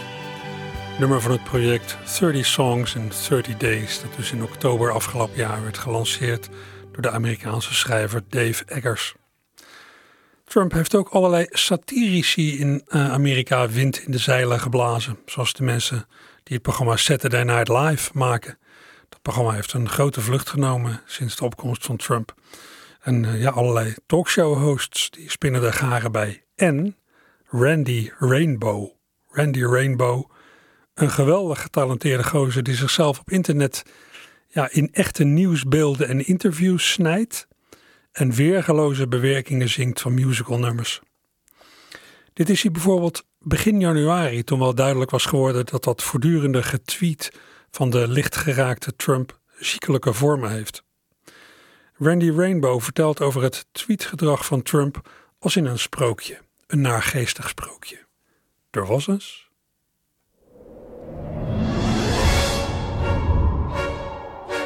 Nummer 0.98 1.20
van 1.20 1.30
het 1.30 1.44
project 1.44 1.96
30 2.18 2.46
Songs 2.46 2.94
in 2.94 3.10
30 3.28 3.56
Days, 3.56 4.00
dat 4.00 4.16
dus 4.16 4.32
in 4.32 4.42
oktober 4.42 4.92
afgelopen 4.92 5.36
jaar 5.36 5.62
werd 5.62 5.78
gelanceerd 5.78 6.48
door 6.92 7.02
de 7.02 7.10
Amerikaanse 7.10 7.74
schrijver 7.74 8.22
Dave 8.28 8.64
Eggers. 8.64 9.14
Trump 10.44 10.72
heeft 10.72 10.94
ook 10.94 11.08
allerlei 11.08 11.46
satirici 11.50 12.58
in 12.58 12.82
uh, 12.88 13.12
Amerika 13.12 13.68
wind 13.68 13.98
in 13.98 14.10
de 14.10 14.18
zeilen 14.18 14.60
geblazen, 14.60 15.18
zoals 15.26 15.52
de 15.52 15.62
mensen 15.62 16.06
die 16.42 16.54
het 16.54 16.62
programma 16.62 16.96
Saturday 16.96 17.42
Night 17.42 17.68
Live 17.68 18.10
maken. 18.12 18.58
Dat 19.08 19.22
programma 19.22 19.52
heeft 19.52 19.72
een 19.72 19.88
grote 19.88 20.20
vlucht 20.20 20.48
genomen 20.48 21.02
sinds 21.06 21.36
de 21.36 21.44
opkomst 21.44 21.84
van 21.84 21.96
Trump. 21.96 22.34
En 23.00 23.22
uh, 23.22 23.40
ja, 23.40 23.50
allerlei 23.50 23.94
talkshow-hosts 24.06 25.10
die 25.10 25.30
spinnen 25.30 25.62
er 25.62 25.72
garen 25.72 26.12
bij. 26.12 26.44
En 26.56 26.96
Randy 27.46 28.10
Rainbow. 28.18 28.90
Randy 29.28 29.64
Rainbow, 29.64 30.30
een 30.94 31.10
geweldig 31.10 31.62
getalenteerde 31.62 32.24
gozer 32.24 32.62
die 32.62 32.74
zichzelf 32.74 33.18
op 33.18 33.30
internet 33.30 33.82
ja, 34.48 34.68
in 34.70 34.92
echte 34.92 35.24
nieuwsbeelden 35.24 36.08
en 36.08 36.26
interviews 36.26 36.92
snijdt 36.92 37.48
en 38.12 38.32
weergeloze 38.32 39.08
bewerkingen 39.08 39.68
zingt 39.68 40.00
van 40.00 40.14
musicalnummers. 40.14 41.00
Dit 42.32 42.50
is 42.50 42.62
hij 42.62 42.70
bijvoorbeeld 42.70 43.26
begin 43.38 43.80
januari, 43.80 44.44
toen 44.44 44.58
wel 44.58 44.74
duidelijk 44.74 45.10
was 45.10 45.24
geworden 45.24 45.66
dat 45.66 45.84
dat 45.84 46.02
voortdurende 46.02 46.62
getweet 46.62 47.32
van 47.70 47.90
de 47.90 48.08
lichtgeraakte 48.08 48.96
Trump 48.96 49.38
ziekelijke 49.58 50.12
vormen 50.12 50.50
heeft. 50.50 50.84
Randy 51.94 52.30
Rainbow 52.30 52.80
vertelt 52.80 53.20
over 53.20 53.42
het 53.42 53.66
tweetgedrag 53.72 54.46
van 54.46 54.62
Trump 54.62 55.08
als 55.38 55.56
in 55.56 55.64
een 55.64 55.78
sprookje, 55.78 56.38
een 56.66 56.80
naargeestig 56.80 57.48
sprookje. 57.48 58.06
Er 58.70 58.86
was 58.86 59.06
eens. 59.06 59.43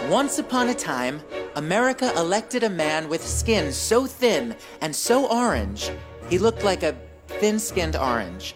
Once 0.09 0.39
upon 0.39 0.69
a 0.69 0.75
time, 0.75 1.21
America 1.57 2.13
elected 2.17 2.63
a 2.63 2.71
man 2.71 3.09
with 3.09 3.27
skin 3.27 3.73
so 3.73 4.07
thin 4.07 4.57
and 4.81 4.95
so 4.95 5.27
orange, 5.27 5.91
he 6.31 6.39
looked 6.39 6.65
like 6.65 6.83
a 6.83 6.97
thin 7.27 7.59
skinned 7.59 7.95
orange. 7.95 8.55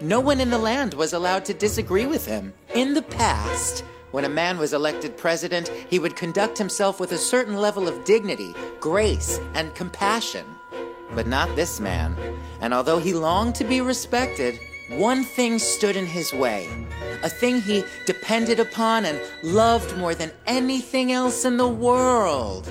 No 0.00 0.20
one 0.20 0.40
in 0.40 0.50
the 0.50 0.58
land 0.58 0.94
was 0.94 1.12
allowed 1.12 1.44
to 1.46 1.54
disagree 1.54 2.06
with 2.06 2.26
him. 2.26 2.52
In 2.74 2.94
the 2.94 3.02
past, 3.02 3.84
when 4.12 4.24
a 4.24 4.28
man 4.28 4.58
was 4.58 4.72
elected 4.72 5.16
president, 5.16 5.68
he 5.88 5.98
would 5.98 6.16
conduct 6.16 6.58
himself 6.58 7.00
with 7.00 7.12
a 7.12 7.18
certain 7.18 7.56
level 7.56 7.88
of 7.88 8.04
dignity, 8.04 8.54
grace, 8.78 9.40
and 9.54 9.74
compassion. 9.74 10.44
But 11.14 11.26
not 11.26 11.54
this 11.56 11.80
man. 11.80 12.16
And 12.60 12.74
although 12.74 12.98
he 12.98 13.12
longed 13.12 13.54
to 13.56 13.64
be 13.64 13.80
respected, 13.80 14.58
one 14.90 15.24
thing 15.24 15.58
stood 15.58 15.96
in 15.96 16.06
his 16.06 16.32
way. 16.32 16.68
A 17.22 17.28
thing 17.28 17.60
he 17.60 17.84
depended 18.06 18.58
upon 18.58 19.04
and 19.04 19.20
loved 19.42 19.96
more 19.96 20.14
than 20.14 20.32
anything 20.46 21.12
else 21.12 21.44
in 21.44 21.56
the 21.56 21.68
world. 21.68 22.70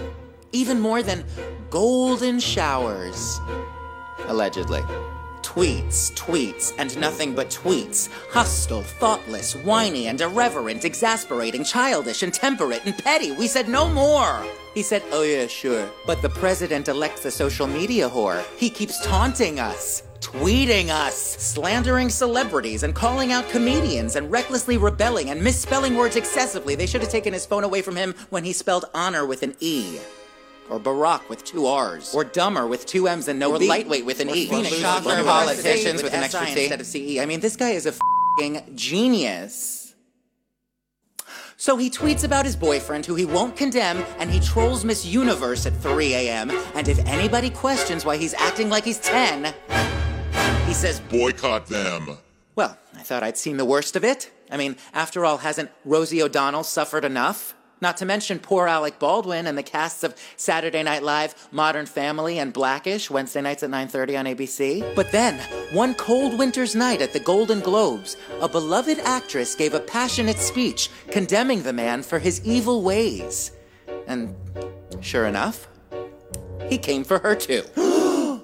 Even 0.51 0.79
more 0.79 1.01
than 1.01 1.23
golden 1.69 2.39
showers. 2.39 3.39
Allegedly. 4.27 4.81
Tweets, 5.41 6.13
tweets, 6.13 6.73
and 6.77 6.97
nothing 6.97 7.33
but 7.33 7.49
tweets. 7.49 8.09
Hostile, 8.29 8.83
thoughtless, 8.83 9.53
whiny, 9.53 10.07
and 10.07 10.21
irreverent, 10.21 10.85
exasperating, 10.85 11.63
childish, 11.63 12.23
intemperate, 12.23 12.85
and 12.85 12.97
petty. 12.97 13.31
We 13.33 13.47
said 13.47 13.67
no 13.67 13.89
more. 13.89 14.45
He 14.73 14.81
said, 14.81 15.03
Oh, 15.11 15.23
yeah, 15.23 15.47
sure. 15.47 15.89
But 16.05 16.21
the 16.21 16.29
president 16.29 16.87
elects 16.87 17.23
the 17.23 17.31
social 17.31 17.67
media 17.67 18.09
whore. 18.09 18.43
He 18.57 18.69
keeps 18.69 19.05
taunting 19.05 19.59
us, 19.59 20.03
tweeting 20.21 20.89
us, 20.89 21.15
slandering 21.15 22.09
celebrities, 22.09 22.83
and 22.83 22.95
calling 22.95 23.31
out 23.31 23.49
comedians, 23.49 24.15
and 24.15 24.31
recklessly 24.31 24.77
rebelling 24.77 25.29
and 25.29 25.43
misspelling 25.43 25.95
words 25.95 26.15
excessively. 26.15 26.75
They 26.75 26.85
should 26.85 27.01
have 27.01 27.11
taken 27.11 27.33
his 27.33 27.45
phone 27.45 27.63
away 27.63 27.81
from 27.81 27.95
him 27.95 28.15
when 28.29 28.43
he 28.43 28.53
spelled 28.53 28.85
honor 28.93 29.25
with 29.25 29.43
an 29.43 29.55
E. 29.59 29.99
Or 30.69 30.79
Barack 30.79 31.27
with 31.27 31.43
two 31.43 31.65
R's. 31.65 32.13
Or 32.15 32.23
Dumber 32.23 32.65
with 32.65 32.85
two 32.85 33.07
M's 33.07 33.27
and 33.27 33.37
no 33.37 33.53
Or 33.53 33.59
B. 33.59 33.67
lightweight 33.67 34.05
with 34.05 34.21
an 34.21 34.29
or 34.29 34.35
E. 34.35 34.47
Phoenix 34.47 34.71
Or 34.71 34.79
Shocker 34.79 35.23
politicians 35.23 36.01
with 36.01 36.13
an 36.13 36.23
extra 36.23 36.45
T 36.45 36.51
instead 36.51 36.79
instead 36.79 36.81
of 36.81 36.87
CE. 36.87 37.19
I 37.19 37.25
mean, 37.25 37.41
this 37.41 37.57
guy 37.57 37.71
is 37.71 37.85
a 37.85 37.93
fing 38.39 38.63
genius. 38.75 39.95
So 41.57 41.77
he 41.77 41.91
tweets 41.91 42.23
about 42.23 42.45
his 42.45 42.55
boyfriend, 42.55 43.05
who 43.05 43.13
he 43.13 43.25
won't 43.25 43.55
condemn, 43.55 44.03
and 44.17 44.31
he 44.31 44.39
trolls 44.39 44.83
Miss 44.83 45.05
Universe 45.05 45.67
at 45.67 45.75
3 45.77 46.13
a.m. 46.15 46.49
And 46.73 46.87
if 46.87 46.97
anybody 47.05 47.51
questions 47.51 48.03
why 48.03 48.17
he's 48.17 48.33
acting 48.33 48.69
like 48.69 48.83
he's 48.83 48.97
10, 48.99 49.53
he 50.71 50.75
says, 50.75 51.01
Boycott 51.01 51.67
them. 51.67 52.17
Well, 52.55 52.77
I 52.95 53.01
thought 53.01 53.23
I'd 53.23 53.37
seen 53.37 53.57
the 53.57 53.65
worst 53.65 53.97
of 53.97 54.05
it. 54.05 54.31
I 54.49 54.55
mean, 54.55 54.77
after 54.93 55.25
all, 55.25 55.39
hasn't 55.39 55.69
Rosie 55.83 56.23
O'Donnell 56.23 56.63
suffered 56.63 57.03
enough? 57.03 57.53
Not 57.81 57.97
to 57.97 58.05
mention 58.05 58.39
poor 58.39 58.69
Alec 58.69 58.97
Baldwin 58.97 59.47
and 59.47 59.57
the 59.57 59.63
casts 59.63 60.01
of 60.01 60.15
Saturday 60.37 60.81
Night 60.81 61.03
Live, 61.03 61.35
Modern 61.51 61.85
Family, 61.85 62.39
and 62.39 62.53
Blackish, 62.53 63.09
Wednesday 63.11 63.41
nights 63.41 63.63
at 63.63 63.69
9.30 63.69 64.19
on 64.19 64.25
ABC. 64.27 64.95
But 64.95 65.11
then, 65.11 65.41
one 65.73 65.93
cold 65.93 66.39
winter's 66.39 66.73
night 66.73 67.01
at 67.01 67.11
the 67.11 67.19
Golden 67.19 67.59
Globes, 67.59 68.15
a 68.39 68.47
beloved 68.47 68.99
actress 68.99 69.55
gave 69.55 69.73
a 69.73 69.79
passionate 69.81 70.37
speech 70.37 70.89
condemning 71.09 71.63
the 71.63 71.73
man 71.73 72.01
for 72.01 72.17
his 72.17 72.41
evil 72.45 72.81
ways. 72.81 73.51
And 74.07 74.33
sure 75.01 75.25
enough, 75.25 75.67
he 76.69 76.77
came 76.77 77.03
for 77.03 77.19
her 77.19 77.35
too. 77.35 77.63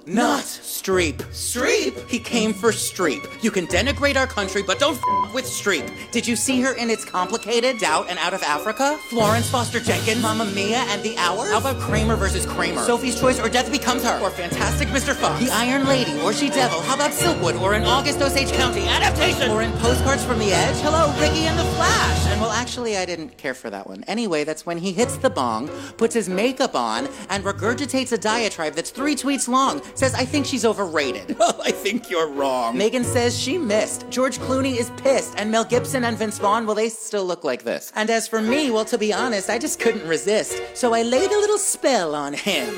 not 0.08 0.42
Streep. 0.44 1.16
Streep? 1.32 2.08
He 2.08 2.18
came 2.18 2.54
for 2.54 2.70
Streep. 2.70 3.42
You 3.42 3.50
can 3.50 3.66
denigrate 3.66 4.16
our 4.16 4.26
country, 4.26 4.62
but 4.62 4.78
don't 4.78 4.96
f- 4.96 5.34
with 5.34 5.44
Streep. 5.44 5.86
Did 6.12 6.26
you 6.26 6.34
see 6.34 6.60
her 6.62 6.72
in 6.74 6.88
It's 6.88 7.04
Complicated, 7.04 7.78
Doubt, 7.78 8.06
and 8.08 8.18
Out 8.18 8.32
of 8.32 8.42
Africa? 8.42 8.98
Florence 9.10 9.50
Foster 9.50 9.80
Jenkins, 9.80 10.22
Mamma 10.22 10.46
Mia, 10.46 10.78
and 10.88 11.02
The 11.02 11.16
Hour? 11.18 11.46
How 11.50 11.58
about 11.58 11.78
Kramer 11.80 12.16
versus 12.16 12.46
Kramer? 12.46 12.82
Sophie's 12.84 13.20
Choice 13.20 13.38
or 13.38 13.48
Death 13.50 13.70
Becomes 13.70 14.02
Her? 14.02 14.18
Or 14.20 14.30
Fantastic 14.30 14.88
Mr. 14.88 15.14
Fox? 15.14 15.44
The 15.44 15.50
Iron 15.52 15.86
Lady 15.86 16.18
or 16.20 16.32
She 16.32 16.48
Devil? 16.48 16.80
How 16.82 16.94
about 16.94 17.10
Silkwood 17.10 17.60
or 17.60 17.74
an 17.74 17.84
August 17.84 18.20
Osage 18.22 18.52
County 18.52 18.86
adaptation? 18.88 19.50
Or 19.50 19.60
in 19.62 19.72
Postcards 19.72 20.24
from 20.24 20.38
the 20.38 20.52
Edge? 20.52 20.76
Hello, 20.80 21.12
Ricky 21.20 21.46
and 21.46 21.58
the 21.58 21.64
Flash. 21.76 22.26
And 22.28 22.40
well, 22.40 22.50
actually, 22.52 22.96
I 22.96 23.04
didn't 23.04 23.36
care 23.36 23.54
for 23.54 23.68
that 23.68 23.86
one. 23.86 24.04
Anyway, 24.06 24.44
that's 24.44 24.64
when 24.64 24.78
he 24.78 24.92
hits 24.92 25.18
the 25.18 25.28
bong, 25.30 25.68
puts 25.98 26.14
his 26.14 26.28
makeup 26.30 26.74
on, 26.74 27.08
and 27.28 27.44
regurgitates 27.44 28.12
a 28.12 28.18
diatribe 28.18 28.74
that's 28.74 28.90
three 28.90 29.14
tweets 29.14 29.48
long. 29.48 29.82
Says, 29.98 30.14
I 30.14 30.24
think 30.24 30.46
she's 30.46 30.64
overrated. 30.64 31.36
Well, 31.40 31.60
I 31.64 31.72
think 31.72 32.08
you're 32.08 32.28
wrong. 32.28 32.78
Megan 32.78 33.02
says 33.02 33.36
she 33.36 33.58
missed. 33.58 34.08
George 34.10 34.38
Clooney 34.38 34.78
is 34.78 34.90
pissed. 34.90 35.34
And 35.36 35.50
Mel 35.50 35.64
Gibson 35.64 36.04
and 36.04 36.16
Vince 36.16 36.38
Vaughn, 36.38 36.66
well, 36.66 36.76
they 36.76 36.88
still 36.88 37.24
look 37.24 37.42
like 37.42 37.64
this. 37.64 37.92
And 37.96 38.08
as 38.08 38.28
for 38.28 38.40
me, 38.40 38.70
well, 38.70 38.84
to 38.84 38.96
be 38.96 39.12
honest, 39.12 39.50
I 39.50 39.58
just 39.58 39.80
couldn't 39.80 40.06
resist. 40.06 40.62
So 40.74 40.94
I 40.94 41.02
laid 41.02 41.32
a 41.32 41.38
little 41.40 41.58
spell 41.58 42.14
on 42.14 42.32
him. 42.32 42.72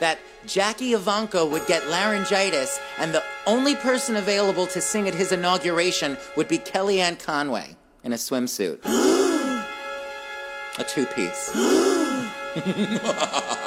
That 0.00 0.18
Jackie 0.46 0.92
Ivanko 0.92 1.50
would 1.50 1.66
get 1.66 1.86
laryngitis, 1.88 2.80
and 2.98 3.12
the 3.12 3.22
only 3.46 3.76
person 3.76 4.16
available 4.16 4.66
to 4.68 4.80
sing 4.80 5.06
at 5.06 5.14
his 5.14 5.30
inauguration 5.30 6.16
would 6.38 6.48
be 6.48 6.56
Kellyanne 6.56 7.22
Conway 7.22 7.76
in 8.02 8.14
a 8.14 8.16
swimsuit. 8.16 8.78
a 10.78 10.84
two 10.84 11.04
piece. 11.04 11.50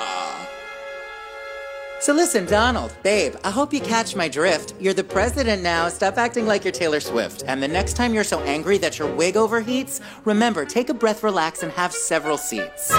So 2.06 2.13
listen, 2.13 2.46
Donald, 2.46 2.96
babe, 3.02 3.34
I 3.44 3.50
hope 3.50 3.74
you 3.74 3.82
catch 3.82 4.15
my 4.15 4.28
drift. 4.28 4.76
You're 4.80 4.94
the 4.94 5.04
president 5.04 5.63
now. 5.63 5.89
Stop 5.89 6.20
acting 6.20 6.46
like 6.46 6.63
you're 6.63 6.72
Taylor 6.72 7.00
Swift. 7.00 7.44
And 7.48 7.63
the 7.63 7.68
next 7.68 7.96
time 7.96 8.13
you're 8.13 8.24
so 8.24 8.39
angry 8.41 8.78
that 8.78 9.00
your 9.00 9.12
wig 9.15 9.34
overheats, 9.34 10.02
remember, 10.24 10.65
take 10.65 10.89
a 10.91 10.94
breath, 10.94 11.24
relax, 11.24 11.63
and 11.63 11.72
have 11.72 11.91
several 11.94 12.38
seats. 12.38 12.91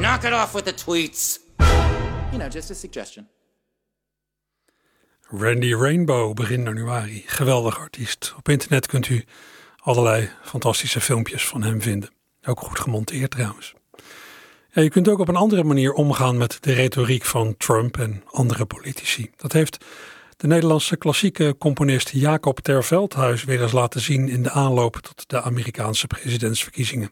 Knock 0.00 0.24
it 0.24 0.32
off 0.32 0.54
with 0.54 0.64
the 0.64 0.72
tweets. 0.72 1.40
You 2.32 2.38
know, 2.38 2.48
just 2.48 2.70
a 2.70 2.74
suggestion. 2.74 3.28
Randy 5.30 5.74
Rainbow, 5.74 6.32
begin 6.32 6.64
januari. 6.64 7.24
Geweldig 7.26 7.78
artiest. 7.78 8.34
Op 8.36 8.48
internet 8.48 8.86
kunt 8.86 9.08
u 9.08 9.24
allerlei 9.76 10.30
fantastische 10.42 11.00
filmpjes 11.00 11.46
van 11.46 11.62
hem 11.62 11.82
vinden. 11.82 12.10
Ook 12.42 12.60
goed 12.60 12.78
gemonteerd 12.78 13.30
trouwens. 13.30 13.74
Ja, 14.72 14.82
je 14.82 14.88
kunt 14.88 15.08
ook 15.08 15.18
op 15.18 15.28
een 15.28 15.36
andere 15.36 15.64
manier 15.64 15.92
omgaan 15.92 16.36
met 16.36 16.58
de 16.60 16.72
retoriek 16.72 17.24
van 17.24 17.56
Trump 17.56 17.98
en 17.98 18.22
andere 18.26 18.66
politici. 18.66 19.30
Dat 19.36 19.52
heeft 19.52 19.84
de 20.36 20.46
Nederlandse 20.46 20.96
klassieke 20.96 21.56
componist 21.58 22.08
Jacob 22.10 22.60
ter 22.60 22.84
Veldhuis 22.84 23.44
weer 23.44 23.62
eens 23.62 23.72
laten 23.72 24.00
zien 24.00 24.28
in 24.28 24.42
de 24.42 24.50
aanloop 24.50 24.96
tot 24.96 25.28
de 25.28 25.42
Amerikaanse 25.42 26.06
presidentsverkiezingen. 26.06 27.10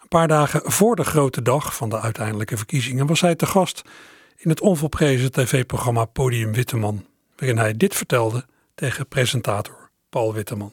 Een 0.00 0.08
paar 0.08 0.28
dagen 0.28 0.60
voor 0.64 0.96
de 0.96 1.04
grote 1.04 1.42
dag 1.42 1.76
van 1.76 1.88
de 1.88 2.00
uiteindelijke 2.00 2.56
verkiezingen 2.56 3.06
was 3.06 3.20
hij 3.20 3.34
te 3.34 3.46
gast 3.46 3.82
in 4.36 4.50
het 4.50 4.60
onvolprezen 4.60 5.32
tv-programma 5.32 6.04
Podium 6.04 6.52
Witteman, 6.52 7.06
waarin 7.36 7.58
hij 7.58 7.76
dit 7.76 7.94
vertelde 7.94 8.46
tegen 8.74 9.08
presentator 9.08 9.90
Paul 10.08 10.34
Witteman. 10.34 10.72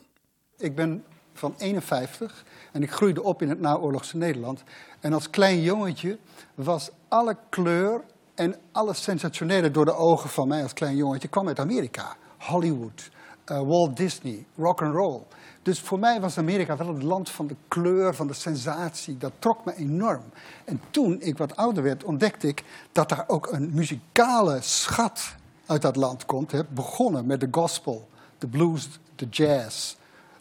Ik 0.57 0.75
ben 0.75 1.03
van 1.33 1.55
51 1.57 2.43
en 2.71 2.83
ik 2.83 2.91
groeide 2.91 3.23
op 3.23 3.41
in 3.41 3.49
het 3.49 3.59
naoorlogse 3.59 4.17
Nederland. 4.17 4.63
En 4.99 5.13
als 5.13 5.29
klein 5.29 5.61
jongetje 5.61 6.17
was 6.55 6.89
alle 7.07 7.37
kleur 7.49 8.03
en 8.35 8.55
alles 8.71 9.03
sensationele 9.03 9.71
door 9.71 9.85
de 9.85 9.95
ogen 9.95 10.29
van 10.29 10.47
mij 10.47 10.63
als 10.63 10.73
klein 10.73 10.95
jongetje 10.95 11.27
kwam 11.27 11.47
uit 11.47 11.59
Amerika. 11.59 12.15
Hollywood, 12.37 13.09
uh, 13.51 13.61
Walt 13.61 13.97
Disney, 13.97 14.45
rock 14.55 14.81
and 14.81 14.93
roll. 14.93 15.21
Dus 15.61 15.79
voor 15.79 15.99
mij 15.99 16.21
was 16.21 16.37
Amerika 16.37 16.77
wel 16.77 16.87
het 16.87 17.03
land 17.03 17.29
van 17.29 17.47
de 17.47 17.55
kleur, 17.67 18.15
van 18.15 18.27
de 18.27 18.33
sensatie. 18.33 19.17
Dat 19.17 19.31
trok 19.39 19.65
me 19.65 19.75
enorm. 19.75 20.23
En 20.65 20.81
toen 20.91 21.21
ik 21.21 21.37
wat 21.37 21.55
ouder 21.55 21.83
werd, 21.83 22.03
ontdekte 22.03 22.47
ik 22.47 22.63
dat 22.91 23.09
daar 23.09 23.23
ook 23.27 23.51
een 23.51 23.69
muzikale 23.73 24.57
schat 24.61 25.35
uit 25.65 25.81
dat 25.81 25.95
land 25.95 26.25
komt. 26.25 26.51
Hè. 26.51 26.61
Begonnen 26.69 27.25
met 27.25 27.39
de 27.39 27.47
gospel, 27.51 28.07
de 28.37 28.47
blues, 28.47 28.99
de 29.15 29.25
jazz, 29.25 29.95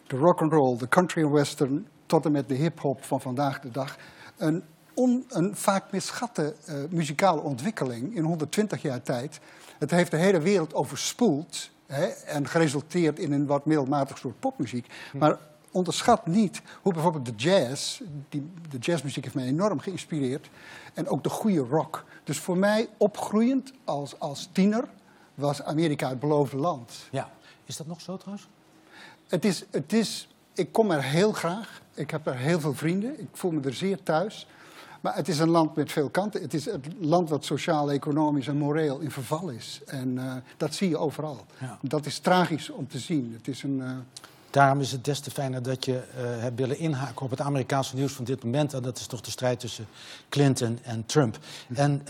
de 0.07 0.17
rock 0.17 0.41
and 0.41 0.51
roll, 0.51 0.77
de 0.77 0.87
country 0.87 1.21
en 1.21 1.31
western, 1.31 1.87
tot 2.09 2.25
en 2.25 2.31
met 2.31 2.47
de 2.47 2.55
hip-hop 2.55 3.03
van 3.03 3.21
vandaag 3.21 3.59
de 3.59 3.71
dag. 3.71 3.97
Een, 4.37 4.63
on, 4.93 5.25
een 5.29 5.55
vaak 5.55 5.91
mischatte 5.91 6.55
uh, 6.69 6.75
muzikale 6.89 7.41
ontwikkeling 7.41 8.15
in 8.15 8.23
120 8.23 8.81
jaar 8.81 9.01
tijd. 9.01 9.39
Het 9.79 9.91
heeft 9.91 10.11
de 10.11 10.17
hele 10.17 10.39
wereld 10.39 10.73
overspoeld 10.73 11.69
hè, 11.87 12.05
en 12.05 12.47
geresulteerd 12.47 13.19
in 13.19 13.31
een 13.31 13.45
wat 13.45 13.65
middelmatig 13.65 14.17
soort 14.17 14.39
popmuziek. 14.39 14.87
Maar 15.13 15.37
onderschat 15.71 16.27
niet 16.27 16.61
hoe 16.81 16.93
bijvoorbeeld 16.93 17.25
de 17.25 17.35
jazz, 17.35 18.01
die, 18.29 18.51
de 18.69 18.77
jazzmuziek 18.77 19.23
heeft 19.23 19.35
mij 19.35 19.45
enorm 19.45 19.79
geïnspireerd, 19.79 20.49
en 20.93 21.07
ook 21.07 21.23
de 21.23 21.29
goede 21.29 21.59
rock. 21.59 22.05
Dus 22.23 22.39
voor 22.39 22.57
mij 22.57 22.89
opgroeiend 22.97 23.71
als, 23.83 24.19
als 24.19 24.49
tiener 24.51 24.87
was 25.35 25.63
Amerika 25.63 26.09
het 26.09 26.19
beloofde 26.19 26.57
land. 26.57 27.07
Ja, 27.11 27.29
is 27.65 27.77
dat 27.77 27.87
nog 27.87 28.01
zo 28.01 28.17
trouwens? 28.17 28.47
Het 29.27 29.45
is, 29.45 29.65
het 29.71 29.93
is, 29.93 30.29
ik 30.53 30.71
kom 30.71 30.91
er 30.91 31.03
heel 31.03 31.31
graag. 31.31 31.81
Ik 31.99 32.11
heb 32.11 32.27
er 32.27 32.35
heel 32.35 32.59
veel 32.59 32.73
vrienden. 32.73 33.19
Ik 33.19 33.27
voel 33.33 33.51
me 33.51 33.61
er 33.61 33.73
zeer 33.73 34.03
thuis. 34.03 34.47
Maar 35.01 35.15
het 35.15 35.27
is 35.27 35.39
een 35.39 35.49
land 35.49 35.75
met 35.75 35.91
veel 35.91 36.09
kanten. 36.09 36.41
Het 36.41 36.53
is 36.53 36.65
het 36.65 36.87
land 36.99 37.29
wat 37.29 37.45
sociaal, 37.45 37.91
economisch 37.91 38.47
en 38.47 38.57
moreel 38.57 38.99
in 38.99 39.11
verval 39.11 39.49
is. 39.49 39.81
En 39.85 40.15
uh, 40.15 40.33
dat 40.57 40.73
zie 40.73 40.89
je 40.89 40.97
overal. 40.97 41.45
Ja. 41.59 41.77
Dat 41.81 42.05
is 42.05 42.19
tragisch 42.19 42.69
om 42.69 42.87
te 42.87 42.99
zien. 42.99 43.33
Het 43.37 43.47
is 43.47 43.63
een... 43.63 43.77
Uh... 43.79 43.91
Daarom 44.49 44.79
is 44.79 44.91
het 44.91 45.05
des 45.05 45.19
te 45.19 45.31
fijner 45.31 45.63
dat 45.63 45.85
je 45.85 45.91
uh, 45.93 46.01
hebt 46.41 46.59
willen 46.59 46.77
inhaken 46.77 47.21
op 47.21 47.29
het 47.29 47.41
Amerikaanse 47.41 47.95
nieuws 47.95 48.13
van 48.13 48.25
dit 48.25 48.43
moment. 48.43 48.73
En 48.73 48.81
dat 48.81 48.97
is 48.97 49.07
toch 49.07 49.21
de 49.21 49.31
strijd 49.31 49.59
tussen 49.59 49.87
Clinton 50.29 50.79
en 50.83 51.05
Trump. 51.05 51.37
En 51.73 52.01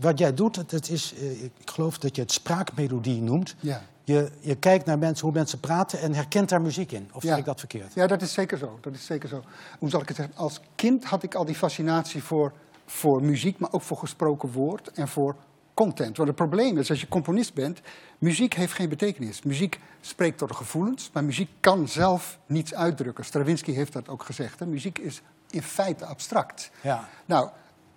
wat 0.00 0.18
jij 0.18 0.34
doet, 0.34 0.56
het 0.56 0.90
is, 0.90 1.12
ik 1.12 1.52
geloof 1.64 1.98
dat 1.98 2.16
je 2.16 2.22
het 2.22 2.32
spraakmelodie 2.32 3.22
noemt. 3.22 3.54
Ja. 3.60 3.82
Je, 4.06 4.30
je, 4.40 4.54
kijkt 4.54 4.86
naar 4.86 4.98
mensen, 4.98 5.24
hoe 5.24 5.34
mensen 5.34 5.60
praten 5.60 6.00
en 6.00 6.14
herkent 6.14 6.48
daar 6.48 6.60
muziek 6.60 6.92
in. 6.92 7.10
Of 7.12 7.22
ja. 7.22 7.28
zeg 7.28 7.38
ik 7.38 7.44
dat 7.44 7.58
verkeerd? 7.58 7.94
Ja, 7.94 8.06
dat 8.06 8.22
is 8.22 8.32
zeker 8.32 8.58
zo. 8.58 8.78
Dat 8.80 8.94
is 8.94 9.06
zeker 9.06 9.28
zo. 9.28 9.42
Hoe 9.78 9.90
zal 9.90 10.00
ik 10.00 10.08
het 10.08 10.16
zeggen? 10.16 10.36
Als 10.36 10.60
kind 10.74 11.04
had 11.04 11.22
ik 11.22 11.34
al 11.34 11.44
die 11.44 11.54
fascinatie 11.54 12.22
voor, 12.22 12.52
voor 12.84 13.22
muziek, 13.22 13.58
maar 13.58 13.72
ook 13.72 13.82
voor 13.82 13.96
gesproken 13.96 14.52
woord 14.52 14.90
en 14.90 15.08
voor 15.08 15.36
content. 15.74 16.16
Want 16.16 16.28
het 16.28 16.36
probleem 16.36 16.78
is, 16.78 16.90
als 16.90 17.00
je 17.00 17.08
componist 17.08 17.54
bent, 17.54 17.80
muziek 18.18 18.54
heeft 18.54 18.72
geen 18.72 18.88
betekenis. 18.88 19.42
Muziek 19.42 19.80
spreekt 20.00 20.38
tot 20.38 20.48
de 20.48 20.54
gevoelens, 20.54 21.10
maar 21.12 21.24
muziek 21.24 21.50
kan 21.60 21.88
zelf 21.88 22.38
niets 22.46 22.74
uitdrukken. 22.74 23.24
Stravinsky 23.24 23.72
heeft 23.72 23.92
dat 23.92 24.08
ook 24.08 24.22
gezegd. 24.22 24.58
Hè? 24.58 24.66
Muziek 24.66 24.98
is 24.98 25.22
in 25.50 25.62
feite 25.62 26.04
abstract. 26.04 26.70
Ja. 26.80 27.08
Nou, 27.24 27.48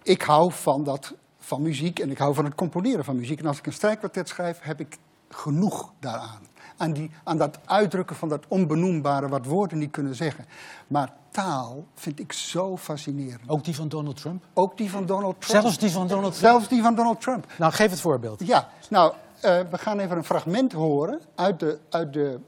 ik 0.03 0.21
hou 0.21 0.51
van, 0.51 0.83
dat, 0.83 1.13
van 1.39 1.61
muziek 1.61 1.99
en 1.99 2.11
ik 2.11 2.17
hou 2.17 2.33
van 2.33 2.45
het 2.45 2.55
componeren 2.55 3.05
van 3.05 3.15
muziek. 3.15 3.39
En 3.39 3.45
als 3.45 3.57
ik 3.57 3.65
een 3.65 3.73
strijkkwartet 3.73 4.27
schrijf, 4.27 4.59
heb 4.61 4.79
ik 4.79 4.97
genoeg 5.29 5.91
daaraan. 5.99 6.47
Aan, 6.77 6.93
die, 6.93 7.11
aan 7.23 7.37
dat 7.37 7.59
uitdrukken 7.65 8.15
van 8.15 8.29
dat 8.29 8.45
onbenoembare 8.47 9.27
wat 9.27 9.45
woorden 9.45 9.77
niet 9.77 9.91
kunnen 9.91 10.15
zeggen. 10.15 10.45
Maar 10.87 11.13
taal 11.31 11.85
vind 11.95 12.19
ik 12.19 12.33
zo 12.33 12.77
fascinerend. 12.77 13.41
Ook 13.49 13.63
die 13.63 13.75
van 13.75 13.87
Donald 13.87 14.17
Trump? 14.17 14.43
Ook 14.53 14.77
die 14.77 14.89
van 14.89 15.05
Donald 15.05 15.41
Trump. 15.41 15.61
Zelfs 15.61 15.77
die 15.77 15.91
van 15.91 16.07
Donald 16.07 16.33
Trump? 16.33 16.51
Zelfs 16.51 16.67
die 16.67 16.81
van 16.81 16.95
Donald 16.95 17.21
Trump. 17.21 17.45
Nou, 17.57 17.73
geef 17.73 17.89
het 17.89 18.01
voorbeeld. 18.01 18.47
Ja, 18.47 18.69
nou, 18.89 19.13
uh, 19.35 19.41
we 19.41 19.77
gaan 19.77 19.99
even 19.99 20.17
een 20.17 20.23
fragment 20.23 20.71
horen 20.71 21.19
uit 21.35 21.59
de, 21.59 21.79
uit 21.89 22.13
de 22.13 22.39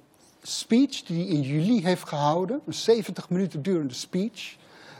speech 0.41 1.03
die 1.03 1.25
hij 1.25 1.35
in 1.35 1.41
juli 1.41 1.83
heeft 1.83 2.07
gehouden. 2.07 2.61
Een 2.65 2.73
70 2.73 3.29
minuten 3.29 3.61
durende 3.61 3.93
speech. 3.93 4.55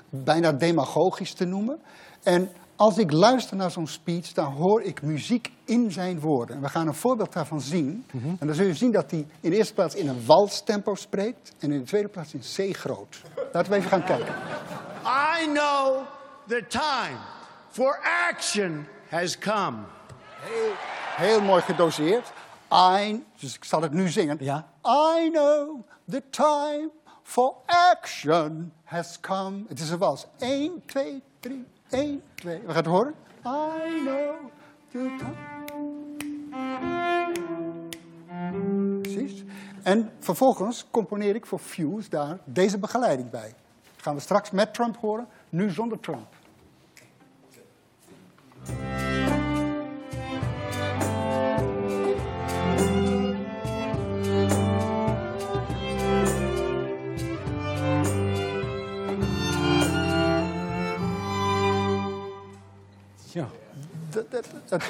Bijna 0.10 0.52
demagogisch 0.52 1.34
te 1.34 1.46
noemen. 1.46 1.80
En 2.24 2.50
als 2.82 2.98
ik 2.98 3.12
luister 3.12 3.58
naar 3.58 3.72
zo'n 3.72 3.88
speech, 3.88 4.34
dan 4.34 4.54
hoor 4.54 4.82
ik 4.82 5.02
muziek 5.02 5.52
in 5.66 5.92
zijn 5.92 6.20
woorden. 6.20 6.56
En 6.56 6.62
we 6.62 6.70
gaan 6.70 6.88
een 6.88 6.94
voorbeeld 6.94 7.34
daarvan 7.34 7.62
zien. 7.62 8.06
Mm 8.12 8.22
-hmm. 8.22 8.38
En 8.40 8.48
dan 8.48 8.56
zul 8.56 8.66
je 8.66 8.74
zien 8.74 8.92
dat 8.92 9.12
hij 9.12 9.26
in 9.40 9.50
de 9.50 9.56
eerste 9.56 9.74
plaats 9.74 9.96
in 9.96 10.08
een 10.08 10.26
walstempo 10.26 10.96
spreekt 10.96 11.54
en 11.60 11.72
in 11.72 11.80
de 11.80 11.86
tweede 11.86 12.08
plaats 12.08 12.34
in 12.34 12.40
C 12.40 12.76
groot. 12.76 13.22
Laten 13.52 13.72
we 13.72 13.78
even 13.78 13.90
gaan 13.90 14.04
kijken. 14.04 14.36
I 15.40 15.52
know 15.54 15.98
the 16.48 16.66
time 16.68 17.18
for 17.70 18.00
action 18.30 18.88
has 19.10 19.38
come. 19.38 19.78
Heel, 20.40 20.72
heel 21.28 21.42
mooi 21.42 21.62
gedoseerd. 21.62 22.32
I, 22.74 23.24
dus 23.40 23.56
ik 23.56 23.64
zal 23.64 23.82
het 23.82 23.92
nu 23.92 24.10
zingen. 24.10 24.38
Ja? 24.40 24.68
I 24.86 25.30
know 25.32 25.86
the 26.10 26.24
time 26.30 26.90
for 27.24 27.54
action 27.66 28.74
has 28.84 29.20
come. 29.20 29.64
Het 29.68 29.80
is 29.80 29.90
een 29.90 29.98
wals. 29.98 30.28
1, 30.38 30.84
2, 30.86 31.24
3. 31.40 31.66
1, 31.92 32.22
2. 32.36 32.60
We 32.60 32.68
gaan 32.68 32.76
het 32.76 32.86
horen. 32.86 33.14
I 33.46 34.02
know. 34.04 34.50
Precies. 39.02 39.44
En 39.84 40.12
vervolgens 40.20 40.86
componeer 40.92 41.36
ik 41.36 41.46
voor 41.46 41.60
Fuse 41.60 42.10
daar 42.10 42.38
deze 42.44 42.78
begeleiding 42.78 43.30
bij. 43.30 43.54
Dat 43.96 44.04
gaan 44.04 44.16
we 44.16 44.22
straks 44.22 44.52
met 44.52 44.74
Trump 44.74 44.98
horen, 44.98 45.28
nu 45.50 45.70
zonder 45.70 46.00
Trump. 46.00 46.28
Het- 64.32 64.48
het- 64.70 64.84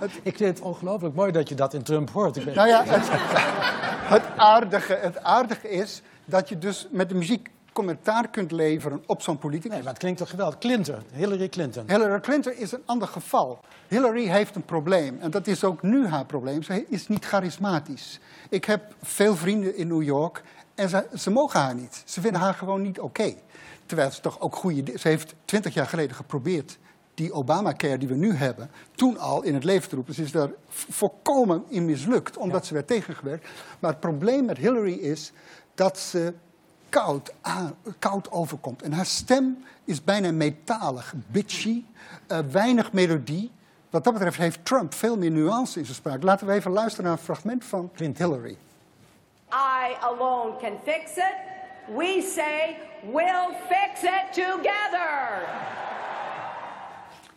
het- 0.00 0.10
Ik 0.22 0.36
vind 0.36 0.58
het 0.58 0.60
ongelooflijk 0.60 1.14
mooi 1.14 1.32
dat 1.32 1.48
je 1.48 1.54
dat 1.54 1.74
in 1.74 1.82
Trump 1.82 2.10
hoort. 2.10 2.36
Ik 2.36 2.44
ben... 2.44 2.54
nou 2.54 2.68
ja, 2.68 2.82
het, 2.86 4.22
aardige, 4.36 4.98
het 5.00 5.22
aardige 5.22 5.70
is 5.70 6.02
dat 6.24 6.48
je 6.48 6.58
dus 6.58 6.88
met 6.90 7.08
de 7.08 7.14
muziek 7.14 7.48
commentaar 7.72 8.28
kunt 8.28 8.50
leveren 8.52 9.02
op 9.06 9.22
zo'n 9.22 9.38
politicus. 9.38 9.70
Nee, 9.70 9.80
maar 9.82 9.88
het 9.90 9.98
klinkt 9.98 10.18
toch 10.18 10.30
geweldig. 10.30 10.58
Clinton, 10.58 11.02
Hillary 11.12 11.48
Clinton. 11.48 11.84
Hillary 11.86 12.20
Clinton 12.20 12.52
is 12.52 12.72
een 12.72 12.82
ander 12.86 13.08
geval. 13.08 13.60
Hillary 13.88 14.26
heeft 14.26 14.54
een 14.56 14.64
probleem. 14.64 15.18
En 15.20 15.30
dat 15.30 15.46
is 15.46 15.64
ook 15.64 15.82
nu 15.82 16.06
haar 16.06 16.24
probleem. 16.24 16.62
Ze 16.62 16.84
is 16.88 17.08
niet 17.08 17.24
charismatisch. 17.24 18.20
Ik 18.48 18.64
heb 18.64 18.94
veel 19.02 19.36
vrienden 19.36 19.76
in 19.76 19.88
New 19.88 20.02
York. 20.02 20.42
En 20.74 20.88
ze, 20.88 21.06
ze 21.16 21.30
mogen 21.30 21.60
haar 21.60 21.74
niet. 21.74 22.02
Ze 22.06 22.20
vinden 22.20 22.40
haar 22.40 22.54
gewoon 22.54 22.82
niet 22.82 23.00
oké. 23.00 23.34
Terwijl 23.86 24.10
ze 24.10 24.20
toch 24.20 24.40
ook 24.40 24.56
goede... 24.56 24.98
Ze 24.98 25.08
heeft 25.08 25.34
twintig 25.44 25.74
jaar 25.74 25.86
geleden 25.86 26.16
geprobeerd... 26.16 26.78
die 27.18 27.32
Obamacare 27.32 27.98
die 27.98 28.08
we 28.08 28.14
nu 28.14 28.32
hebben... 28.32 28.70
toen 28.94 29.18
al 29.18 29.42
in 29.42 29.54
het 29.54 29.64
leven 29.64 29.88
te 29.88 29.94
roepen. 29.94 30.14
Ze 30.14 30.22
is 30.22 30.32
daar 30.32 30.50
volkomen 30.68 31.64
in 31.68 31.84
mislukt. 31.84 32.36
Omdat 32.36 32.66
ze 32.66 32.74
werd 32.74 32.86
tegengewerkt. 32.86 33.48
Maar 33.78 33.90
het 33.90 34.00
probleem 34.00 34.44
met 34.44 34.58
Hillary 34.58 34.92
is... 34.92 35.32
dat 35.74 35.98
ze 35.98 36.34
koud, 36.88 37.32
aan, 37.40 37.76
koud 37.98 38.30
overkomt. 38.30 38.82
En 38.82 38.92
haar 38.92 39.06
stem 39.06 39.64
is 39.84 40.04
bijna 40.04 40.32
metalig, 40.32 41.14
bitchy, 41.26 41.84
eh, 42.26 42.38
weinig 42.50 42.92
melodie. 42.92 43.50
Wat 43.90 44.04
dat 44.04 44.12
betreft 44.12 44.38
heeft 44.38 44.64
Trump 44.64 44.94
veel 44.94 45.16
meer 45.16 45.30
nuance 45.30 45.78
in 45.78 45.84
zijn 45.84 45.96
spraak. 45.96 46.22
Laten 46.22 46.46
we 46.46 46.52
even 46.52 46.70
luisteren 46.70 47.04
naar 47.04 47.18
een 47.18 47.24
fragment 47.24 47.64
van 47.64 47.90
Hillary. 47.94 48.56
I 49.52 49.96
alone 50.00 50.56
can 50.60 50.78
fix 50.84 51.16
it. 51.16 51.36
We 51.96 52.32
say 52.34 52.76
we'll 53.12 53.54
fix 53.68 54.02
it 54.02 54.32
together. 54.32 55.46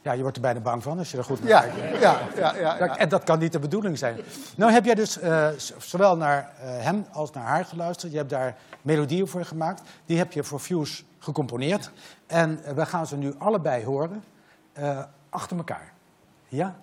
Ja, 0.04 0.12
je 0.12 0.22
wordt 0.22 0.36
er 0.36 0.42
bijna 0.42 0.60
bang 0.60 0.84
van 0.84 0.98
als 0.98 1.12
je 1.12 1.18
er 1.18 1.24
goed 1.24 1.40
naar 1.40 1.50
Ja, 1.50 1.60
kijkt. 1.62 2.00
ja, 2.02 2.20
ja, 2.36 2.56
ja, 2.56 2.78
ja. 2.78 2.98
En 2.98 3.10
dat 3.10 3.24
kan 3.24 3.40
niet 3.40 3.52
de 3.52 3.60
bedoeling 3.60 3.98
zijn. 3.98 4.18
Nou 4.56 4.72
heb 4.72 4.86
jij 4.86 4.96
dus 4.96 5.20
eh, 5.20 5.48
zowel 5.78 6.18
naar 6.18 6.52
eh, 6.62 6.70
hem 6.84 7.06
als 7.12 7.32
naar 7.32 7.44
haar 7.44 7.66
geluisterd. 7.66 8.12
Je 8.12 8.18
hebt 8.18 8.30
daar 8.30 8.56
melodieën 8.82 9.28
voor 9.28 9.46
gemaakt. 9.46 9.82
Die 10.06 10.18
heb 10.18 10.32
je 10.32 10.44
voor 10.44 10.60
Fuse 10.60 11.04
gecomponeerd. 11.20 11.92
En 12.28 12.64
eh, 12.64 12.74
we 12.74 12.86
gaan 12.86 13.08
ze 13.08 13.18
nu 13.18 13.34
allebei 13.38 13.86
horen. 13.86 14.24
achter 15.30 15.58
elkaar. 15.58 15.92
Ja? 16.48 16.76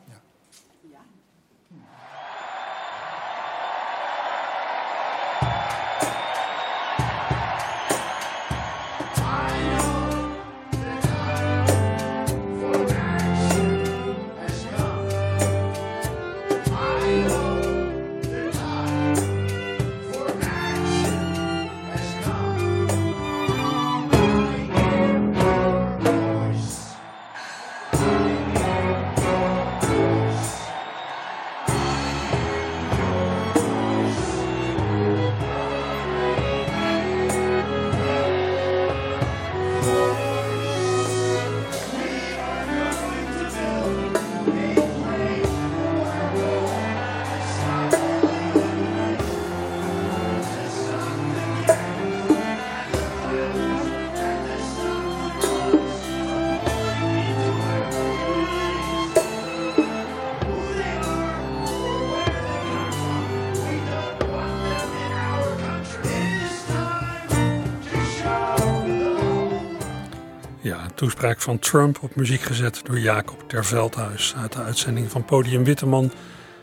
Toespraak 70.99 71.41
van 71.41 71.59
Trump 71.59 71.99
op 72.03 72.17
muziek 72.17 72.41
gezet 72.41 72.81
door 72.85 72.99
Jacob 72.99 73.45
ter 73.47 73.65
Veldhuis 73.65 74.35
uit 74.37 74.53
de 74.53 74.63
uitzending 74.63 75.11
van 75.11 75.25
Podium 75.25 75.65
Witteman 75.65 76.13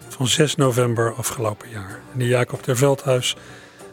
van 0.08 0.28
6 0.28 0.56
november 0.56 1.13
afgelopen 1.13 1.69
jaar. 1.69 2.00
En 2.13 2.19
die 2.19 2.28
Jacob 2.28 2.62
ter 2.62 2.78
Veldhuis 2.78 3.36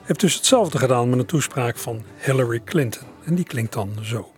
heeft 0.02 0.20
dus 0.20 0.34
hetzelfde 0.34 0.78
gedaan 0.78 1.10
met 1.10 1.18
een 1.18 1.26
toespraak 1.26 1.76
van 1.76 2.02
Hillary 2.16 2.60
Clinton. 2.64 3.06
En 3.24 3.34
die 3.34 3.44
klinkt 3.44 3.72
dan 3.72 3.98
zo. 4.02 4.32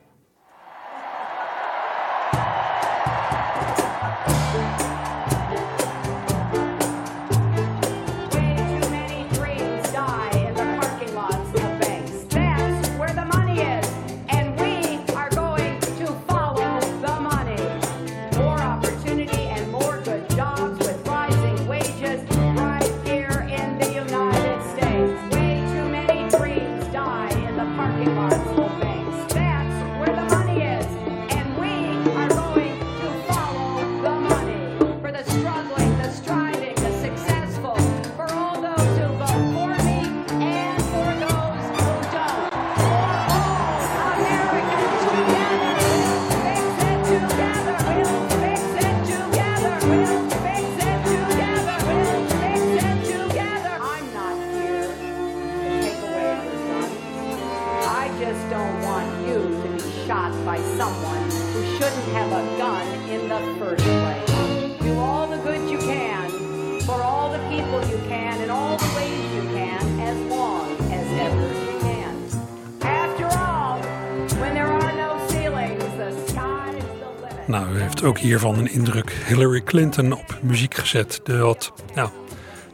Hiervan 78.24 78.58
een 78.58 78.72
indruk. 78.72 79.10
Hillary 79.26 79.62
Clinton 79.62 80.12
op 80.12 80.38
muziek 80.42 80.74
gezet. 80.74 81.20
De 81.24 81.38
wat, 81.38 81.72
nou, 81.94 82.08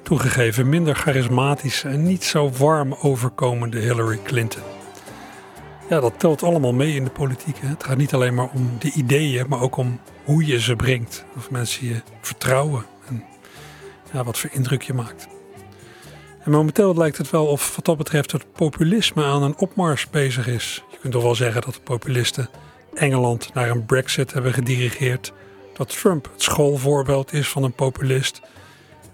toegegeven 0.03 0.69
minder 0.69 0.95
charismatische 0.95 1.89
en 1.89 2.03
niet 2.03 2.25
zo 2.25 2.51
warm 2.51 2.97
overkomende 3.01 3.79
Hillary 3.79 4.19
Clinton. 4.25 4.63
Ja, 5.89 6.01
dat 6.01 6.19
telt 6.19 6.43
allemaal 6.43 6.73
mee 6.73 6.95
in 6.95 7.05
de 7.05 7.11
politiek. 7.11 7.57
Hè. 7.61 7.69
Het 7.69 7.85
gaat 7.85 7.97
niet 7.97 8.15
alleen 8.15 8.35
maar 8.35 8.49
om 8.55 8.77
de 8.79 8.93
ideeën, 8.93 9.47
maar 9.49 9.61
ook 9.61 9.77
om 9.77 10.01
hoe 10.25 10.47
je 10.47 10.61
ze 10.61 10.77
brengt. 10.77 11.25
Of 11.37 11.51
mensen 11.51 11.87
je 11.87 12.03
vertrouwen 12.21 12.85
en 13.09 13.25
ja, 14.13 14.25
wat 14.25 14.39
voor 14.39 14.51
indruk 14.53 14.83
je 14.83 14.95
maakt. 14.95 15.29
En 16.45 16.51
momenteel 16.51 16.95
lijkt 16.95 17.19
het 17.19 17.31
wel 17.31 17.47
of 17.47 17.77
wat 17.77 17.85
dat 17.85 17.97
betreft 17.97 18.33
het 18.33 18.53
populisme 18.53 19.25
aan 19.25 19.43
een 19.43 19.59
opmars 19.59 20.11
bezig 20.11 20.47
is. 20.47 20.85
Je 20.91 20.97
kunt 20.99 21.13
toch 21.13 21.23
wel 21.23 21.35
zeggen 21.35 21.63
dat 21.63 21.75
de 21.75 21.81
populisten 21.81 22.49
Engeland 22.95 23.55
naar 23.55 23.71
een 23.71 23.87
brexit 23.87 24.33
hebben 24.33 24.53
gedirigeerd. 24.53 25.33
Dat 25.73 26.01
Trump 26.01 26.29
het 26.33 26.43
schoolvoorbeeld 26.43 27.33
is 27.33 27.49
van 27.49 27.63
een 27.63 27.73
populist. 27.73 28.41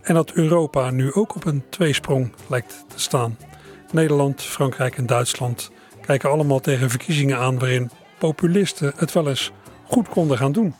En 0.02 0.14
dat 0.14 0.32
Europa 0.32 0.90
nu 0.90 1.12
ook 1.12 1.34
op 1.34 1.44
een 1.44 1.64
tweesprong 1.70 2.32
lijkt 2.46 2.84
te 2.88 3.00
staan. 3.00 3.38
Nederland, 3.92 4.42
Frankrijk 4.42 4.96
en 4.96 5.06
Duitsland 5.06 5.70
kijken 6.00 6.30
allemaal 6.30 6.60
tegen 6.60 6.90
verkiezingen 6.90 7.38
aan 7.38 7.58
waarin 7.58 7.90
populisten 8.18 8.92
het 8.96 9.12
wel 9.12 9.28
eens 9.28 9.52
goed 9.84 10.08
konden 10.08 10.38
gaan 10.38 10.52
doen. 10.52 10.74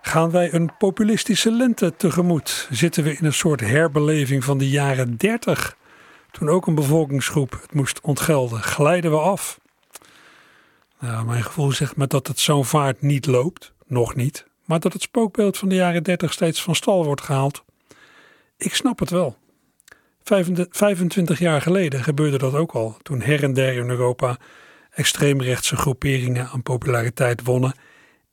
Gaan 0.00 0.30
wij 0.30 0.52
een 0.52 0.76
populistische 0.78 1.50
lente 1.50 1.96
tegemoet? 1.96 2.68
Zitten 2.70 3.04
we 3.04 3.16
in 3.16 3.24
een 3.24 3.32
soort 3.32 3.60
herbeleving 3.60 4.44
van 4.44 4.58
de 4.58 4.68
jaren 4.68 5.16
30? 5.16 5.76
Toen 6.30 6.48
ook 6.48 6.66
een 6.66 6.74
bevolkingsgroep 6.74 7.58
het 7.62 7.74
moest 7.74 8.00
ontgelden. 8.00 8.62
Glijden 8.62 9.10
we 9.10 9.18
af? 9.18 9.58
Nou, 11.04 11.26
mijn 11.26 11.42
gevoel 11.42 11.72
zegt 11.72 11.96
me 11.96 12.06
dat 12.06 12.26
het 12.26 12.38
zo'n 12.38 12.64
vaart 12.64 13.02
niet 13.02 13.26
loopt. 13.26 13.72
Nog 13.86 14.14
niet. 14.14 14.46
Maar 14.64 14.80
dat 14.80 14.92
het 14.92 15.02
spookbeeld 15.02 15.58
van 15.58 15.68
de 15.68 15.74
jaren 15.74 16.02
30 16.02 16.32
steeds 16.32 16.62
van 16.62 16.74
stal 16.74 17.04
wordt 17.04 17.20
gehaald, 17.20 17.64
ik 18.56 18.74
snap 18.74 18.98
het 18.98 19.10
wel. 19.10 19.36
25 20.22 21.38
jaar 21.38 21.60
geleden 21.60 22.04
gebeurde 22.04 22.38
dat 22.38 22.54
ook 22.54 22.72
al, 22.72 22.96
toen 23.02 23.20
her 23.20 23.42
en 23.42 23.52
der 23.52 23.76
in 23.76 23.88
Europa 23.88 24.36
extreemrechtse 24.90 25.76
groeperingen 25.76 26.48
aan 26.48 26.62
populariteit 26.62 27.44
wonnen 27.44 27.74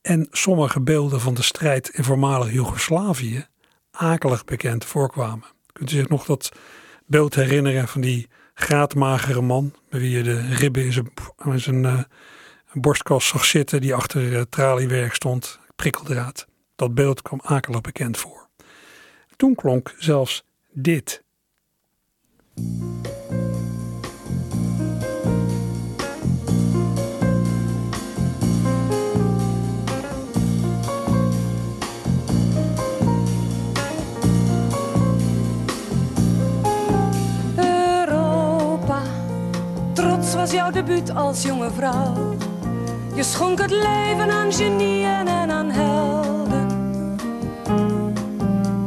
en 0.01 0.27
sommige 0.31 0.81
beelden 0.81 1.19
van 1.19 1.34
de 1.34 1.43
strijd 1.43 1.89
in 1.89 2.03
voormalig 2.03 2.51
Joegoslavië 2.51 3.45
akelig 3.91 4.45
bekend 4.45 4.86
voorkwamen. 4.86 5.45
Kunt 5.73 5.91
u 5.91 5.95
zich 5.95 6.10
nog 6.10 6.25
dat 6.25 6.51
beeld 7.05 7.36
herinneren 7.36 7.88
van 7.88 8.01
die 8.01 8.29
graadmagere 8.53 9.41
man 9.41 9.75
bij 9.89 9.99
wie 9.99 10.12
je 10.12 10.23
de 10.23 10.53
ribben 10.53 10.84
in 10.84 10.93
zijn, 10.93 11.12
in 11.45 11.60
zijn 11.60 12.07
uh, 12.75 12.81
borstkas 12.81 13.27
zag 13.27 13.45
zitten 13.45 13.81
die 13.81 13.95
achter 13.95 14.49
traliewerk 14.49 15.13
stond, 15.13 15.60
prikkeldraad. 15.75 16.47
Dat 16.75 16.93
beeld 16.93 17.21
kwam 17.21 17.39
akelig 17.43 17.81
bekend 17.81 18.17
voor. 18.17 18.47
Toen 19.36 19.55
klonk 19.55 19.93
zelfs 19.97 20.43
dit. 20.71 21.23
Europa, 37.55 39.03
trots 39.93 40.34
was 40.34 40.51
jouw 40.51 40.71
debuut 40.71 41.10
als 41.10 41.43
jonge 41.43 41.71
vrouw. 41.71 42.40
Je 43.21 43.27
schonk 43.27 43.60
het 43.62 43.71
leven 43.71 44.31
aan 44.31 44.53
genieën 44.53 45.27
en 45.27 45.51
aan 45.51 45.69
helden. 45.69 46.67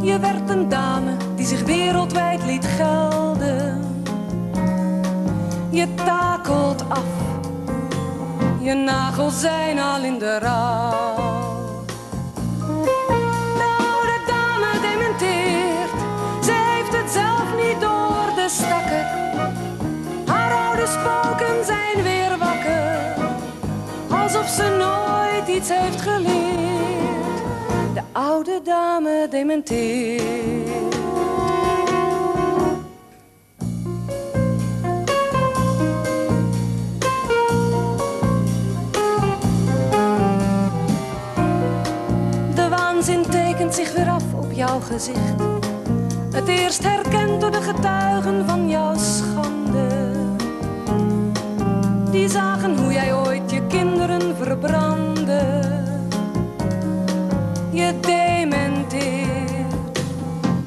Je 0.02 0.18
werd 0.18 0.50
een 0.50 0.68
dame 0.68 1.16
die 1.36 1.46
zich 1.46 1.62
wereldwijd 1.62 2.44
liet 2.44 2.66
gelden. 2.66 3.84
Je 5.70 5.94
takelt 5.94 6.84
af, 6.88 7.12
je 8.60 8.74
nagels 8.74 9.40
zijn 9.40 9.78
al 9.78 10.02
in 10.02 10.18
de 10.18 10.38
rouw. 10.38 11.84
De 13.56 13.76
oude 13.78 14.18
dame 14.26 14.80
dementeert, 14.80 15.90
ze 16.44 16.52
heeft 16.52 16.96
het 16.96 17.10
zelf 17.10 17.46
niet 17.56 17.80
door 17.80 18.34
de 18.34 18.46
stakken. 18.48 19.06
Haar 20.26 20.52
oude 20.66 20.86
spoken 20.86 21.64
zijn 21.64 22.02
weer 22.02 22.38
wakker, 22.38 22.93
alsof 24.24 24.48
ze 24.48 24.76
nooit 24.78 25.56
iets 25.56 25.68
heeft 25.68 26.00
geleerd. 26.00 27.94
De 27.94 28.00
oude 28.12 28.60
dame 28.64 29.26
dementeert. 29.30 30.22
De 42.54 42.68
waanzin 42.68 43.22
tekent 43.22 43.74
zich 43.74 43.92
weer 43.92 44.08
af 44.08 44.22
op 44.34 44.52
jouw 44.52 44.80
gezicht. 44.80 45.42
Het 46.32 46.48
eerst 46.48 46.82
herkend 46.82 47.40
door 47.40 47.50
de 47.50 47.62
getuigen 47.62 48.46
van 48.46 48.68
jouw 48.68 48.94
schande. 48.96 50.03
Die 52.14 52.28
zagen 52.28 52.78
hoe 52.78 52.92
jij 52.92 53.14
ooit 53.14 53.50
je 53.50 53.66
kinderen 53.66 54.36
verbrandde. 54.36 55.60
Je 57.70 58.00
dementeert, 58.00 59.98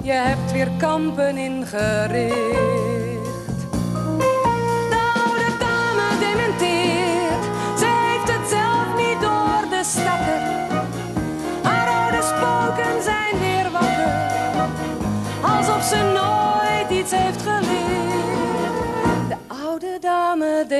je 0.01 0.11
hebt 0.11 0.51
weer 0.51 0.69
kampen 0.77 1.37
ingericht. 1.37 2.56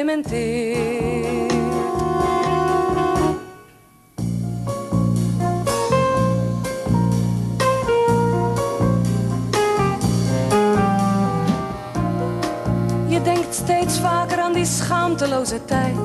Dementeert. 0.08 1.52
Je 13.08 13.22
denkt 13.22 13.56
steeds 13.56 14.00
vaker 14.00 14.40
aan 14.40 14.54
die 14.54 14.66
schaamteloze 14.66 15.66
tijd. 15.66 15.96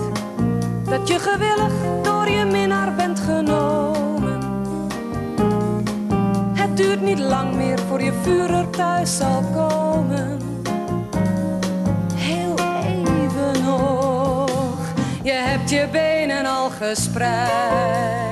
Dat 0.85 1.09
je 1.09 1.19
gewillig 1.19 1.73
door 2.03 2.29
je 2.29 2.45
minnaar 2.45 2.95
bent 2.95 3.21
genomen. 3.21 4.41
Het 6.55 6.77
duurt 6.77 7.01
niet 7.03 7.19
lang 7.19 7.55
meer 7.55 7.79
voor 7.79 8.03
je 8.03 8.13
vuur 8.23 8.71
thuis 8.71 9.17
zal 9.17 9.43
komen. 9.55 10.42
Je 15.23 15.33
hebt 15.33 15.71
je 15.71 15.89
benen 15.91 16.47
al 16.47 16.71
gespreid. 16.71 18.32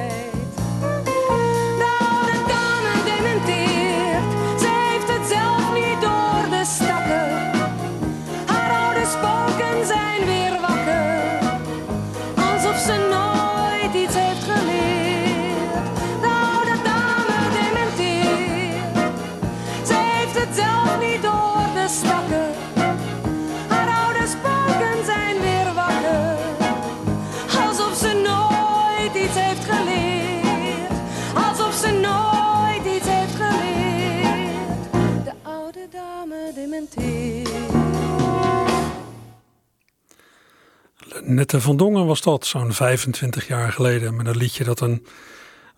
Nette 41.35 41.61
van 41.61 41.77
Dongen 41.77 42.07
was 42.07 42.21
dat, 42.21 42.47
zo'n 42.47 42.73
25 42.73 43.47
jaar 43.47 43.73
geleden, 43.73 44.17
met 44.17 44.27
een 44.27 44.37
liedje 44.37 44.65
dat 44.65 44.81
een 44.81 45.07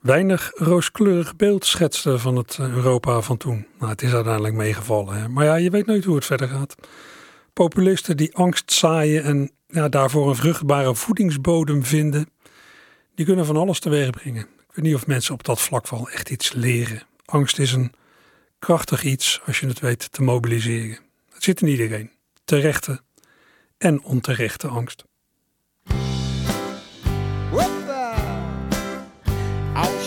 weinig 0.00 0.50
rooskleurig 0.54 1.36
beeld 1.36 1.64
schetste 1.64 2.18
van 2.18 2.36
het 2.36 2.58
eh, 2.60 2.68
Europa 2.68 3.20
van 3.20 3.36
toen. 3.36 3.66
Nou, 3.78 3.90
het 3.90 4.02
is 4.02 4.12
uiteindelijk 4.12 4.54
meegevallen, 4.54 5.14
hè? 5.14 5.28
maar 5.28 5.44
ja, 5.44 5.54
je 5.54 5.70
weet 5.70 5.86
nooit 5.86 6.04
hoe 6.04 6.14
het 6.14 6.24
verder 6.24 6.48
gaat. 6.48 6.74
Populisten 7.52 8.16
die 8.16 8.34
angst 8.34 8.72
zaaien 8.72 9.24
en 9.24 9.50
daarvoor 9.90 10.28
een 10.28 10.36
vruchtbare 10.36 10.94
voedingsbodem 10.94 11.84
vinden, 11.84 12.30
die 13.14 13.26
kunnen 13.26 13.46
van 13.46 13.56
alles 13.56 13.80
teweeg 13.80 14.10
brengen. 14.10 14.42
Ik 14.42 14.74
weet 14.74 14.84
niet 14.84 14.94
of 14.94 15.06
mensen 15.06 15.34
op 15.34 15.44
dat 15.44 15.60
vlak 15.60 15.88
wel 15.88 16.10
echt 16.10 16.30
iets 16.30 16.52
leren. 16.52 17.02
Angst 17.24 17.58
is 17.58 17.72
een 17.72 17.92
krachtig 18.58 19.04
iets 19.04 19.40
als 19.46 19.60
je 19.60 19.66
het 19.66 19.80
weet 19.80 20.12
te 20.12 20.22
mobiliseren. 20.22 20.98
Het 21.32 21.42
zit 21.42 21.60
in 21.60 21.68
iedereen, 21.68 22.10
terechte 22.44 23.00
en 23.78 24.02
onterechte 24.02 24.68
angst. 24.68 25.04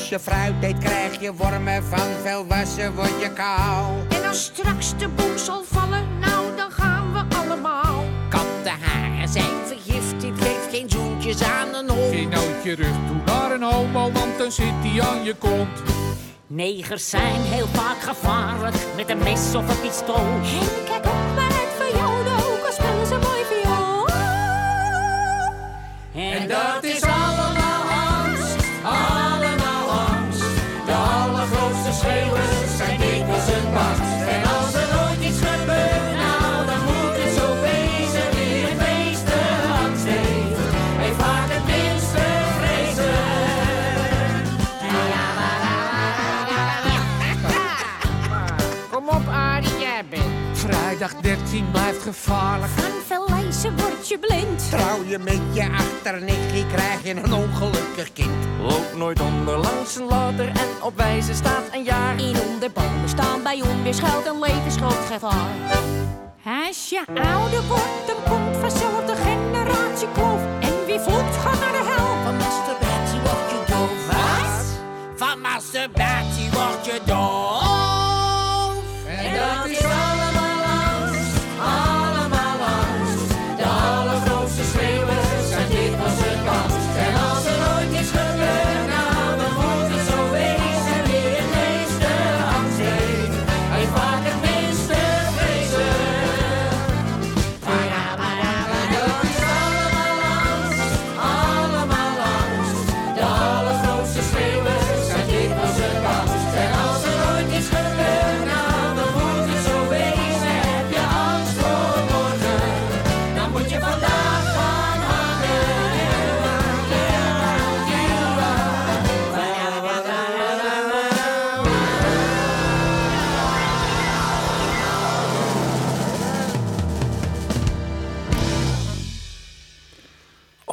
Als 0.05 0.13
je 0.13 0.31
fruit 0.31 0.53
eet, 0.61 0.77
krijg 0.77 1.19
je 1.21 1.33
wormen 1.33 1.83
van 1.83 2.07
veel 2.23 2.45
wassen, 2.47 2.95
word 2.95 3.21
je 3.21 3.29
kou. 3.33 3.93
En 4.09 4.27
als 4.27 4.43
straks 4.43 4.97
de 4.97 5.07
boom 5.07 5.37
zal 5.37 5.63
vallen, 5.71 6.19
nou 6.19 6.55
dan 6.55 6.71
gaan 6.71 7.13
we 7.13 7.35
allemaal. 7.35 8.03
Kattenharen 8.29 9.29
zijn 9.29 9.65
vergiftigd, 9.65 10.41
geef 10.41 10.69
geen 10.69 10.89
zoentjes 10.89 11.43
aan 11.43 11.73
een 11.73 11.89
hond. 11.89 12.13
Geen 12.13 12.29
je 12.63 12.75
rug 12.75 12.95
toe 13.07 13.21
naar 13.25 13.51
een 13.51 13.63
homo, 13.63 14.11
want 14.11 14.37
dan 14.37 14.51
zit 14.51 14.73
hij 14.81 15.01
aan 15.01 15.23
je 15.23 15.35
kont. 15.35 15.81
Negers 16.47 17.09
zijn 17.09 17.41
heel 17.41 17.67
vaak 17.67 18.01
gevaarlijk 18.01 18.75
met 18.95 19.09
een 19.09 19.17
mes 19.17 19.55
of 19.55 19.69
een 19.69 19.81
pistool. 19.81 20.15
En 20.15 20.85
kijk 20.85 21.05
op 21.05 21.35
maar 21.35 21.51
uit 21.51 21.73
voor 21.77 21.99
jou, 21.99 22.23
de 22.23 22.29
ook 22.29 22.65
al 22.65 22.71
spelen 22.71 23.07
ze 23.07 23.17
mooi 23.27 23.43
viool. 23.49 24.07
En 26.13 26.47
dat 26.47 26.83
is 26.83 27.01
allemaal 27.01 27.24
dag 50.97 51.15
13 51.21 51.71
blijft 51.71 52.01
gevaarlijk. 52.01 52.71
Van 52.71 52.91
veel 53.07 53.35
lezen 53.35 53.77
word 53.77 54.07
je 54.09 54.19
blind. 54.19 54.69
Trouw 54.69 55.03
je 55.07 55.17
met 55.17 55.41
je 55.51 55.69
achternikkie, 55.71 56.65
krijg 56.67 57.03
je 57.03 57.09
een 57.09 57.33
ongelukkig 57.33 58.13
kind. 58.13 58.45
Loop 58.61 58.93
nooit 58.95 59.19
onder 59.19 59.57
langs 59.57 59.95
een 59.95 60.05
ladder 60.05 60.47
en 60.47 60.83
op 60.83 60.97
wijze 60.97 61.33
staat 61.33 61.63
een 61.71 61.83
jaar. 61.83 62.19
In 62.19 62.35
onderbomen 62.51 63.09
staan 63.09 63.43
bij 63.43 63.61
onweerschuilt 63.61 64.25
een 64.25 64.39
levensgroot 64.39 65.05
gevaar. 65.11 65.49
Als 66.67 66.89
je 66.89 67.03
ouder 67.07 67.63
wordt, 67.67 68.07
dan 68.07 68.15
komt 68.29 68.57
vanzelf 68.57 69.05
de 69.05 69.15
generatie 69.15 70.07
kloof. 70.13 70.41
En 70.59 70.85
wie 70.85 70.99
vloekt 70.99 71.35
gaat 71.35 71.59
naar 71.59 71.71
de 71.71 71.93
hel. 71.95 72.23
Van 72.23 72.37
masturbatie 72.37 73.19
word 73.19 73.49
je 73.49 73.73
doof. 73.73 74.05
Wat? 74.07 74.65
Van 75.15 75.41
masturbatie 75.41 76.49
word 76.51 76.85
je 76.85 76.99
doof. 77.05 77.54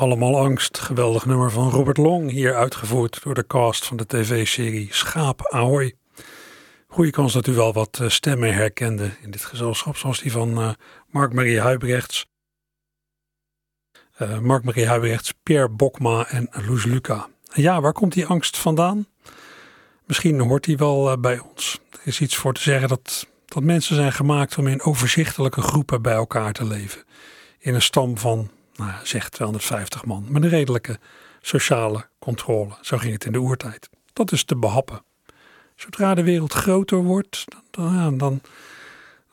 Allemaal 0.03 0.39
angst, 0.39 0.79
geweldig 0.79 1.27
nummer 1.27 1.51
van 1.51 1.71
Robert 1.71 1.97
Long, 1.97 2.31
hier 2.31 2.55
uitgevoerd 2.55 3.23
door 3.23 3.35
de 3.35 3.47
cast 3.47 3.87
van 3.87 3.97
de 3.97 4.07
tv-serie 4.07 4.89
Schaap 4.91 5.49
Ahoy. 5.49 5.95
Goeie 6.87 7.11
kans 7.11 7.33
dat 7.33 7.47
u 7.47 7.53
wel 7.55 7.73
wat 7.73 7.99
eh, 8.01 8.09
stemmen 8.09 8.55
herkende 8.55 9.11
in 9.21 9.31
dit 9.31 9.45
gezelschap, 9.45 9.97
zoals 9.97 10.21
die 10.21 10.33
van 10.33 10.61
eh, 10.61 10.71
Mark-Marie 11.07 11.61
Huibrechts, 11.61 12.27
eh, 14.17 14.39
Mark-Marie 14.39 14.87
Huibrechts, 14.87 15.35
Pierre 15.43 15.69
Bokma 15.69 16.29
en 16.29 16.49
Loes 16.67 16.85
Luca. 16.85 17.29
Ja, 17.55 17.81
waar 17.81 17.93
komt 17.93 18.13
die 18.13 18.27
angst 18.27 18.59
vandaan? 18.59 19.07
Misschien 20.07 20.41
hoort 20.41 20.65
die 20.65 20.77
wel 20.77 21.21
bij 21.21 21.39
ons. 21.39 21.81
Er 21.91 22.01
is 22.05 22.21
iets 22.21 22.37
voor 22.37 22.53
te 22.53 22.63
zeggen 22.63 22.89
dat, 22.89 23.27
dat 23.47 23.63
mensen 23.63 23.97
zijn 23.97 24.13
gemaakt 24.13 24.59
om 24.59 24.67
in 24.67 24.83
overzichtelijke 24.83 25.61
groepen 25.61 26.03
bij 26.03 26.15
elkaar 26.15 26.53
te 26.53 26.65
leven. 26.65 27.05
In 27.59 27.75
een 27.75 27.83
stam 27.83 28.19
van, 28.19 28.51
nou 28.75 28.93
zeg 29.03 29.29
250 29.29 30.05
man, 30.05 30.25
met 30.29 30.43
een 30.43 30.49
redelijke 30.49 30.99
sociale 31.41 32.07
controle. 32.19 32.73
Zo 32.81 32.99
ging 32.99 33.13
het 33.13 33.25
in 33.25 33.33
de 33.33 33.41
oertijd. 33.41 33.91
Dat 34.13 34.33
is 34.33 34.45
te 34.45 34.57
behappen. 34.57 35.03
Zodra 35.77 36.15
de 36.15 36.23
wereld 36.23 36.53
groter 36.53 36.99
wordt, 36.99 37.45
dan, 37.71 38.19
dan, 38.19 38.41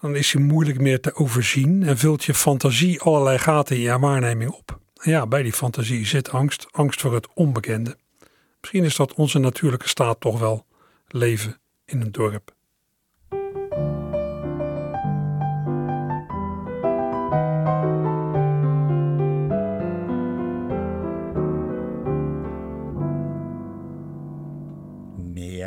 dan, 0.02 0.16
is 0.16 0.32
die 0.32 0.42
moeilijk 0.42 0.80
meer 0.80 1.00
te 1.00 1.16
overzien 1.16 1.84
en 1.84 1.98
vult 1.98 2.24
je 2.24 2.34
fantasie 2.34 3.02
allerlei 3.02 3.38
gaten 3.38 3.76
in 3.76 3.82
je 3.82 4.00
waarneming 4.00 4.52
op. 4.52 4.80
En 4.96 5.12
ja, 5.12 5.28
bij 5.28 5.44
die 5.44 5.54
fantasie 5.54 6.06
zit 6.06 6.30
angst, 6.30 6.68
angst 6.72 7.02
voor 7.02 7.14
het 7.14 7.28
onbekende. 7.34 7.98
Misschien 8.60 8.84
is 8.84 8.96
dat 8.96 9.14
onze 9.14 9.40
natuurlijke 9.40 9.88
staat 9.88 10.20
toch 10.20 10.40
wel 10.40 10.66
leven 11.08 11.60
in 11.86 12.02
een 12.02 12.12
dorp. 12.12 12.58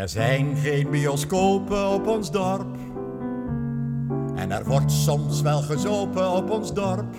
Er 0.03 0.09
zijn 0.09 0.57
geen 0.57 0.91
bioscopen 0.91 1.89
op 1.89 2.07
ons 2.07 2.31
dorp. 2.31 2.77
En 4.35 4.51
er 4.51 4.65
wordt 4.65 4.93
soms 4.93 5.41
wel 5.41 5.63
gezopen 5.63 6.31
op 6.31 6.51
ons 6.51 6.75
dorp. 6.75 7.15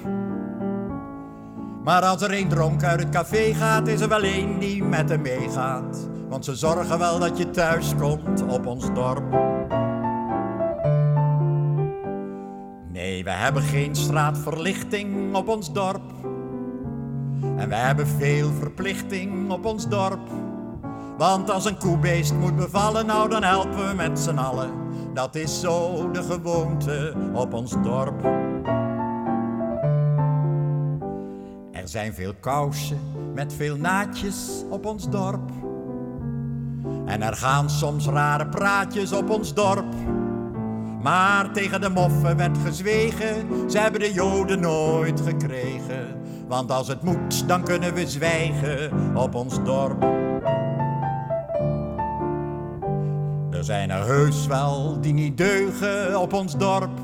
Maar 1.83 2.01
als 2.01 2.21
er 2.21 2.33
een 2.33 2.47
dronk 2.47 2.83
uit 2.83 2.99
het 2.99 3.09
café 3.09 3.53
gaat, 3.53 3.87
is 3.87 4.01
er 4.01 4.09
wel 4.09 4.23
één 4.23 4.59
die 4.59 4.83
met 4.83 5.09
hem 5.09 5.21
meegaat. 5.21 6.09
Want 6.29 6.45
ze 6.45 6.55
zorgen 6.55 6.99
wel 6.99 7.19
dat 7.19 7.37
je 7.37 7.49
thuis 7.49 7.95
komt 7.95 8.43
op 8.45 8.65
ons 8.65 8.93
dorp. 8.93 9.31
Nee, 12.91 13.23
we 13.23 13.31
hebben 13.31 13.61
geen 13.61 13.95
straatverlichting 13.95 15.35
op 15.35 15.47
ons 15.47 15.73
dorp. 15.73 16.13
En 17.57 17.69
we 17.69 17.75
hebben 17.75 18.07
veel 18.07 18.51
verplichting 18.51 19.51
op 19.51 19.65
ons 19.65 19.87
dorp. 19.87 20.42
Want 21.23 21.49
als 21.49 21.65
een 21.65 21.77
koebeest 21.77 22.33
moet 22.33 22.55
bevallen, 22.55 23.05
nou 23.05 23.29
dan 23.29 23.43
helpen 23.43 23.87
we 23.87 23.93
met 23.93 24.19
z'n 24.19 24.37
allen. 24.37 24.71
Dat 25.13 25.35
is 25.35 25.59
zo 25.59 26.11
de 26.11 26.23
gewoonte 26.23 27.13
op 27.33 27.53
ons 27.53 27.75
dorp. 27.83 28.23
Er 31.71 31.87
zijn 31.87 32.13
veel 32.13 32.33
kousen 32.39 32.99
met 33.33 33.53
veel 33.53 33.77
naadjes 33.77 34.63
op 34.69 34.85
ons 34.85 35.09
dorp. 35.09 35.51
En 37.05 37.21
er 37.21 37.35
gaan 37.35 37.69
soms 37.69 38.05
rare 38.05 38.47
praatjes 38.47 39.13
op 39.13 39.29
ons 39.29 39.53
dorp. 39.53 39.93
Maar 41.01 41.51
tegen 41.51 41.81
de 41.81 41.89
moffen 41.89 42.37
werd 42.37 42.57
gezwegen, 42.65 43.47
ze 43.71 43.79
hebben 43.79 43.99
de 43.99 44.13
Joden 44.13 44.59
nooit 44.59 45.21
gekregen. 45.21 46.21
Want 46.47 46.71
als 46.71 46.87
het 46.87 47.03
moet, 47.03 47.47
dan 47.47 47.63
kunnen 47.63 47.93
we 47.93 48.07
zwijgen 48.07 48.91
op 49.15 49.35
ons 49.35 49.63
dorp. 49.63 50.05
Er 53.63 53.69
zijn 53.69 53.91
er 53.91 54.05
heus 54.05 54.47
wel 54.47 55.01
die 55.01 55.13
niet 55.13 55.37
deugen 55.37 56.19
op 56.19 56.33
ons 56.33 56.57
dorp. 56.57 56.99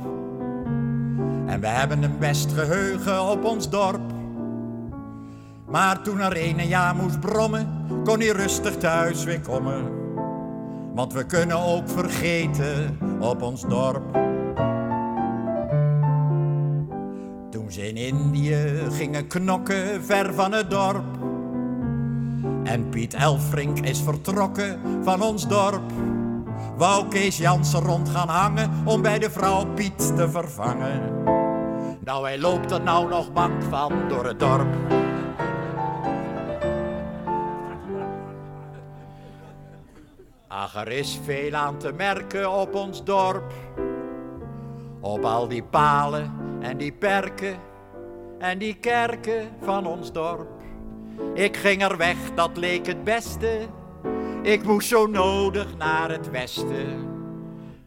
En 1.45 1.59
we 1.59 1.67
hebben 1.67 2.03
een 2.03 2.17
best 2.17 2.51
geheugen 2.51 3.29
op 3.29 3.43
ons 3.43 3.69
dorp. 3.69 4.11
Maar 5.67 6.01
toen 6.01 6.19
er 6.19 6.37
een 6.37 6.67
jaar 6.67 6.95
moest 6.95 7.19
brommen, 7.19 7.67
kon 8.03 8.19
hij 8.19 8.29
rustig 8.29 8.77
thuis 8.77 9.23
weer 9.23 9.39
komen. 9.39 9.91
Want 10.93 11.13
we 11.13 11.25
kunnen 11.25 11.57
ook 11.57 11.89
vergeten 11.89 12.97
op 13.19 13.41
ons 13.41 13.61
dorp. 13.61 14.17
Toen 17.49 17.71
ze 17.71 17.87
in 17.87 17.97
Indië 17.97 18.57
gingen 18.91 19.27
knokken 19.27 20.03
ver 20.03 20.33
van 20.33 20.51
het 20.51 20.69
dorp. 20.69 21.17
En 22.63 22.89
Piet 22.89 23.13
Elfrink 23.13 23.79
is 23.79 24.01
vertrokken 24.01 24.79
van 25.03 25.21
ons 25.21 25.47
dorp. 25.47 25.91
Wou 26.79 27.07
Kees 27.07 27.37
Jansen 27.37 27.81
rond 27.81 28.09
gaan 28.09 28.27
hangen 28.29 28.71
om 28.85 29.01
bij 29.01 29.19
de 29.19 29.31
vrouw 29.31 29.65
Piet 29.65 30.15
te 30.15 30.29
vervangen. 30.29 31.23
Nou, 32.03 32.25
hij 32.25 32.39
loopt 32.39 32.71
er 32.71 32.81
nou 32.81 33.09
nog 33.09 33.33
bang 33.33 33.63
van 33.63 34.07
door 34.07 34.25
het 34.25 34.39
dorp. 34.39 34.75
Ach, 40.47 40.75
er 40.75 40.87
is 40.87 41.19
veel 41.23 41.53
aan 41.53 41.77
te 41.77 41.91
merken 41.91 42.51
op 42.51 42.75
ons 42.75 43.03
dorp. 43.03 43.53
Op 44.99 45.23
al 45.23 45.47
die 45.47 45.63
palen 45.63 46.31
en 46.59 46.77
die 46.77 46.91
perken 46.91 47.57
en 48.37 48.57
die 48.57 48.73
kerken 48.73 49.49
van 49.61 49.85
ons 49.85 50.11
dorp. 50.11 50.61
Ik 51.33 51.57
ging 51.57 51.83
er 51.83 51.97
weg, 51.97 52.17
dat 52.35 52.57
leek 52.57 52.85
het 52.85 53.03
beste. 53.03 53.67
Ik 54.43 54.63
moest 54.63 54.87
zo 54.87 55.07
nodig 55.07 55.77
naar 55.77 56.11
het 56.11 56.29
westen. 56.29 57.07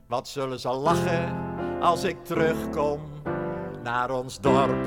Wat 0.07 0.29
zullen 0.29 0.61
ze 0.61 0.69
lachen 0.69 1.35
als 1.81 2.05
ik 2.05 2.25
terugkom 2.25 3.01
naar 3.83 4.11
ons 4.11 4.41
dorp? 4.41 4.87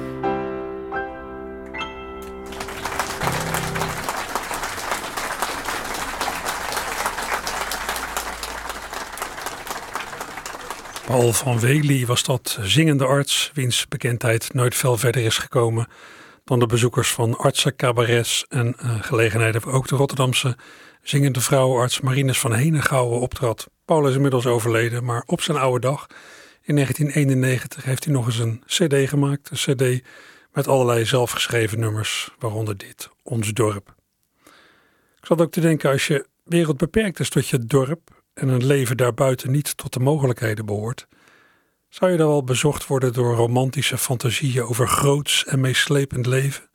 Paul 11.05 11.34
van 11.34 11.59
Wely 11.59 12.05
was 12.05 12.24
dat 12.24 12.59
zingende 12.61 13.05
arts, 13.05 13.51
wiens 13.53 13.88
bekendheid 13.88 14.53
nooit 14.53 14.76
veel 14.76 14.97
verder 14.97 15.26
is 15.26 15.38
gekomen 15.38 15.88
dan 16.45 16.59
de 16.59 16.65
bezoekers 16.65 17.11
van 17.11 17.37
artsencabarets 17.37 18.45
en 18.49 18.75
uh, 18.83 19.03
gelegenheden 19.03 19.61
waar 19.61 19.73
ook 19.73 19.87
de 19.87 19.95
Rotterdamse 19.95 20.57
zingende 21.01 21.41
vrouwenarts 21.41 22.01
Marinus 22.01 22.39
van 22.39 22.53
Henegouwen 22.53 23.19
optrad. 23.19 23.69
Paul 23.85 24.07
is 24.07 24.15
inmiddels 24.15 24.45
overleden, 24.45 25.03
maar 25.03 25.23
op 25.25 25.41
zijn 25.41 25.57
oude 25.57 25.79
dag 25.79 26.07
In 26.61 26.75
1991 26.75 27.83
heeft 27.83 28.03
hij 28.03 28.13
nog 28.13 28.25
eens 28.25 28.39
een 28.39 28.63
cd 28.65 29.09
gemaakt. 29.09 29.49
Een 29.49 29.75
cd 29.75 30.05
met 30.53 30.67
allerlei 30.67 31.05
zelfgeschreven 31.05 31.79
nummers, 31.79 32.31
waaronder 32.39 32.77
dit, 32.77 33.09
Ons 33.23 33.53
Dorp. 33.53 33.95
Ik 35.19 35.25
zat 35.25 35.41
ook 35.41 35.51
te 35.51 35.61
denken, 35.61 35.91
als 35.91 36.07
je 36.07 36.27
wereld 36.43 36.77
beperkt 36.77 37.19
is 37.19 37.29
tot 37.29 37.47
je 37.47 37.65
dorp 37.65 38.23
en 38.33 38.47
een 38.47 38.65
leven 38.65 38.97
daarbuiten 38.97 39.51
niet 39.51 39.77
tot 39.77 39.93
de 39.93 39.99
mogelijkheden 39.99 40.65
behoort, 40.65 41.07
zou 41.95 42.11
je 42.11 42.17
dan 42.17 42.27
wel 42.27 42.43
bezocht 42.43 42.87
worden 42.87 43.13
door 43.13 43.35
romantische 43.35 43.97
fantasieën 43.97 44.63
over 44.63 44.87
groots 44.87 45.45
en 45.45 45.59
meeslepend 45.59 46.25
leven? 46.25 46.69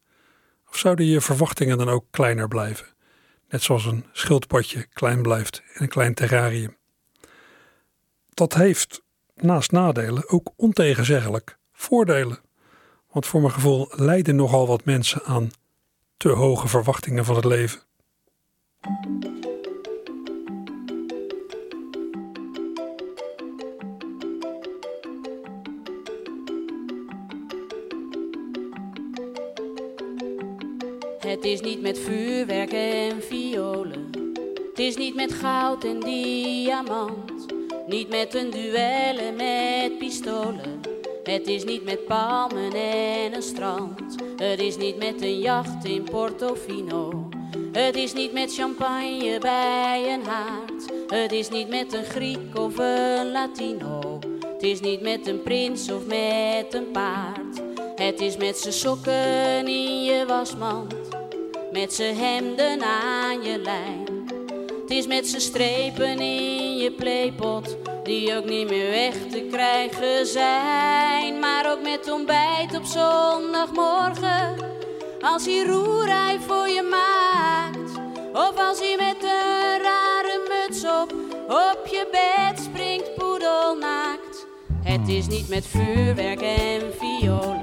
Of 0.68 0.76
zouden 0.78 1.06
je 1.06 1.20
verwachtingen 1.20 1.78
dan 1.78 1.88
ook 1.88 2.04
kleiner 2.10 2.48
blijven? 2.48 2.86
Net 3.48 3.62
zoals 3.62 3.84
een 3.84 4.04
schildpadje 4.12 4.86
klein 4.92 5.22
blijft 5.22 5.62
in 5.74 5.82
een 5.82 5.88
klein 5.88 6.14
terrarium. 6.14 6.76
Dat 8.28 8.54
heeft, 8.54 9.02
naast 9.34 9.70
nadelen, 9.70 10.28
ook 10.28 10.52
ontegenzeggelijk 10.56 11.58
voordelen. 11.72 12.38
Want 13.10 13.26
voor 13.26 13.40
mijn 13.40 13.52
gevoel 13.52 13.88
lijden 13.90 14.36
nogal 14.36 14.66
wat 14.66 14.84
mensen 14.84 15.24
aan 15.24 15.50
te 16.16 16.28
hoge 16.28 16.68
verwachtingen 16.68 17.24
van 17.24 17.36
het 17.36 17.44
leven. 17.44 17.80
Het 31.30 31.44
is 31.44 31.60
niet 31.60 31.80
met 31.80 31.98
vuurwerk 31.98 32.72
en 32.72 33.22
violen. 33.22 34.10
Het 34.70 34.78
is 34.78 34.96
niet 34.96 35.14
met 35.14 35.32
goud 35.32 35.84
en 35.84 36.00
diamant. 36.00 37.46
Niet 37.86 38.08
met 38.08 38.34
een 38.34 38.50
duel 38.50 39.18
en 39.18 39.36
met 39.36 39.98
pistolen. 39.98 40.80
Het 41.22 41.46
is 41.46 41.64
niet 41.64 41.84
met 41.84 42.06
palmen 42.06 42.72
en 42.72 43.34
een 43.34 43.42
strand. 43.42 44.14
Het 44.36 44.60
is 44.60 44.76
niet 44.76 44.96
met 44.96 45.22
een 45.22 45.38
jacht 45.38 45.84
in 45.84 46.02
Portofino. 46.02 47.28
Het 47.72 47.96
is 47.96 48.12
niet 48.12 48.32
met 48.32 48.54
champagne 48.54 49.38
bij 49.40 50.12
een 50.12 50.24
haard. 50.24 50.84
Het 51.06 51.32
is 51.32 51.48
niet 51.48 51.68
met 51.68 51.92
een 51.92 52.04
Griek 52.04 52.58
of 52.58 52.78
een 52.78 53.30
Latino. 53.32 54.18
Het 54.52 54.62
is 54.62 54.80
niet 54.80 55.00
met 55.00 55.26
een 55.26 55.42
prins 55.42 55.90
of 55.90 56.06
met 56.06 56.74
een 56.74 56.90
paard. 56.92 57.62
Het 57.94 58.20
is 58.20 58.36
met 58.36 58.58
z'n 58.58 58.70
sokken 58.70 59.66
in 59.68 60.04
je 60.04 60.24
wasmand. 60.26 60.99
Met 61.72 61.92
z'n 61.94 62.14
hemden 62.14 62.82
aan 62.82 63.42
je 63.42 63.58
lijn. 63.58 64.06
Het 64.80 64.90
is 64.90 65.06
met 65.06 65.28
z'n 65.28 65.38
strepen 65.38 66.18
in 66.18 66.76
je 66.76 66.92
playpot. 66.92 67.76
Die 68.02 68.36
ook 68.36 68.44
niet 68.44 68.70
meer 68.70 68.90
weg 68.90 69.14
te 69.30 69.46
krijgen 69.50 70.26
zijn. 70.26 71.38
Maar 71.38 71.72
ook 71.72 71.82
met 71.82 72.12
ontbijt 72.12 72.76
op 72.76 72.84
zondagmorgen. 72.84 74.56
Als 75.20 75.44
hij 75.44 75.64
roerij 75.66 76.38
voor 76.46 76.68
je 76.68 76.82
maakt. 76.82 77.98
Of 78.32 78.68
als 78.68 78.78
hij 78.78 78.96
met 78.98 79.22
een 79.22 79.82
rare 79.82 80.40
muts 80.48 80.84
op 80.84 81.14
op 81.50 81.86
je 81.86 82.08
bed 82.10 82.60
springt 82.64 83.14
poedelnaakt. 83.14 84.46
Het 84.82 85.08
is 85.08 85.26
niet 85.26 85.48
met 85.48 85.66
vuurwerk 85.66 86.40
en 86.40 86.80
violen. 86.98 87.60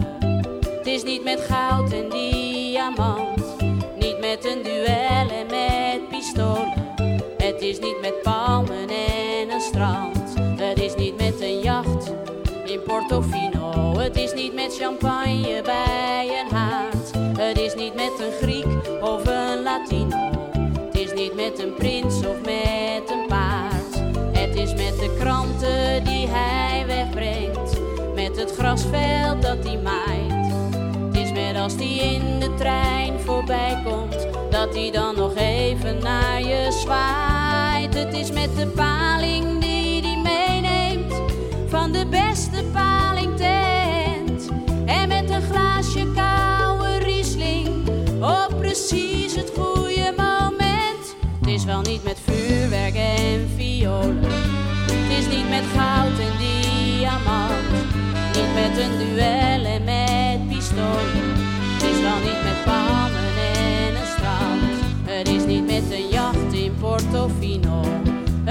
Het 0.62 0.88
is 0.88 1.04
niet 1.04 1.24
met 1.24 1.40
goud 1.40 1.92
en 1.92 2.10
diamant. 2.10 3.47
Met 4.28 4.46
een 4.46 4.64
duel 4.64 5.30
en 5.30 5.48
met 5.50 6.10
pistolen. 6.10 6.74
Het 7.38 7.62
is 7.62 7.80
niet 7.80 8.02
met 8.02 8.22
palmen 8.22 8.90
en 8.90 9.52
een 9.52 9.62
strand. 9.62 10.34
Het 10.40 10.80
is 10.80 10.96
niet 10.96 11.18
met 11.18 11.42
een 11.42 11.60
jacht 11.60 12.14
in 12.66 12.82
Portofino. 12.86 13.98
Het 13.98 14.16
is 14.16 14.34
niet 14.34 14.54
met 14.54 14.76
champagne 14.80 15.62
bij 15.64 16.30
een 16.42 16.56
haard. 16.56 17.12
Het 17.38 17.60
is 17.60 17.76
niet 17.76 17.96
met 17.96 18.12
een 18.20 18.32
Griek 18.42 19.02
of 19.02 19.28
een 19.28 19.64
Latino. 19.64 20.32
Het 20.86 20.96
is 20.96 21.14
niet 21.14 21.36
met 21.36 21.60
een 21.60 21.74
prins 21.74 22.16
of 22.16 22.42
met 22.42 23.10
een 23.10 23.26
paard. 23.28 23.96
Het 24.32 24.56
is 24.56 24.74
met 24.74 25.00
de 25.00 25.16
kranten 25.20 26.04
die 26.04 26.28
hij 26.30 26.86
wegbrengt. 26.86 27.80
Met 28.16 28.38
het 28.38 28.52
grasveld 28.52 29.42
dat 29.42 29.64
hij 29.64 29.78
maait. 29.78 30.47
Als 31.68 31.76
hij 31.76 32.14
in 32.14 32.40
de 32.40 32.54
trein 32.54 33.20
voorbij 33.20 33.82
komt. 33.86 34.28
Dat 34.50 34.76
hij 34.76 34.92
dan 34.92 35.16
nog 35.16 35.36
even 35.36 36.04
naar 36.04 36.42
je 36.42 36.68
zwaait. 36.82 37.94
Het 37.94 38.14
is 38.14 38.32
met 38.32 38.56
de 38.56 38.68
paling 38.68 39.60
die 39.60 40.02
hij 40.02 40.18
meeneemt. 40.22 41.14
Van 41.68 41.92
de 41.92 42.06
beste 42.06 42.64
palingtent. 42.74 44.50
En 44.86 45.08
met 45.08 45.30
een 45.30 45.42
glaasje 45.42 46.08
koude 46.16 46.98
riesling. 46.98 47.68
Op 48.22 48.56
precies 48.58 49.36
het 49.36 49.52
goede 49.58 50.14
moment. 50.18 51.16
Het 51.40 51.50
is 51.50 51.64
wel 51.64 51.82
niet 51.82 52.04
met 52.04 52.20
vuurwerk 52.26 52.96
en 52.96 53.50
violen. 53.56 54.32
Het 54.92 55.18
is 55.18 55.36
niet 55.36 55.50
met 55.50 55.64
goud 55.76 56.20
en 56.20 56.38
diamant. 56.38 57.72
Niet 58.34 58.54
met 58.54 58.78
een 58.78 58.98
duel 58.98 59.37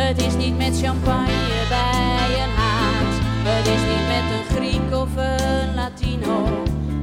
Het 0.06 0.22
is 0.22 0.36
niet 0.36 0.56
met 0.56 0.80
champagne 0.82 1.64
bij 1.68 2.42
een 2.42 2.54
haard. 2.56 3.14
Het 3.44 3.66
is 3.66 3.80
niet 3.80 4.06
met 4.14 4.26
een 4.36 4.56
Griek 4.56 5.00
of 5.00 5.08
een 5.16 5.74
Latino. 5.74 6.44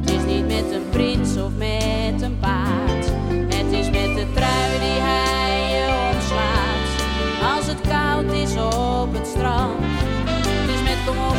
Het 0.01 0.09
is 0.09 0.23
niet 0.25 0.47
met 0.47 0.71
een 0.71 0.89
prins 0.89 1.37
of 1.37 1.51
met 1.57 2.21
een 2.21 2.37
paard. 2.39 3.05
Het 3.55 3.71
is 3.71 3.89
met 3.89 4.15
de 4.15 4.25
trui 4.33 4.69
die 4.79 4.99
hij 5.09 5.75
je 5.75 5.85
omslaat. 6.11 6.87
Als 7.55 7.65
het 7.65 7.81
koud 7.87 8.31
is 8.31 8.51
op 8.55 9.13
het 9.13 9.27
strand. 9.27 9.79
Het 10.25 10.69
is 10.75 10.83
met 10.83 10.97
kom 11.05 11.17
op, 11.17 11.37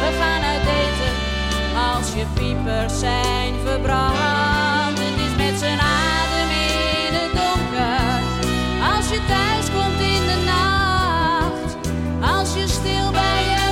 we 0.00 0.10
gaan 0.20 0.42
uit 0.52 0.66
eten. 0.80 1.14
Als 1.94 2.14
je 2.14 2.24
piepers 2.34 2.98
zijn 2.98 3.54
verbrand. 3.64 4.98
Het 4.98 5.18
is 5.26 5.36
met 5.36 5.58
zijn 5.58 5.78
je 9.14 9.20
thuis 9.26 9.66
komt 9.74 10.00
in 10.00 10.26
de 10.26 10.42
nacht. 10.44 11.76
Als 12.20 12.54
je 12.54 12.68
stil 12.68 13.10
bij 13.10 13.42
hem 13.44 13.63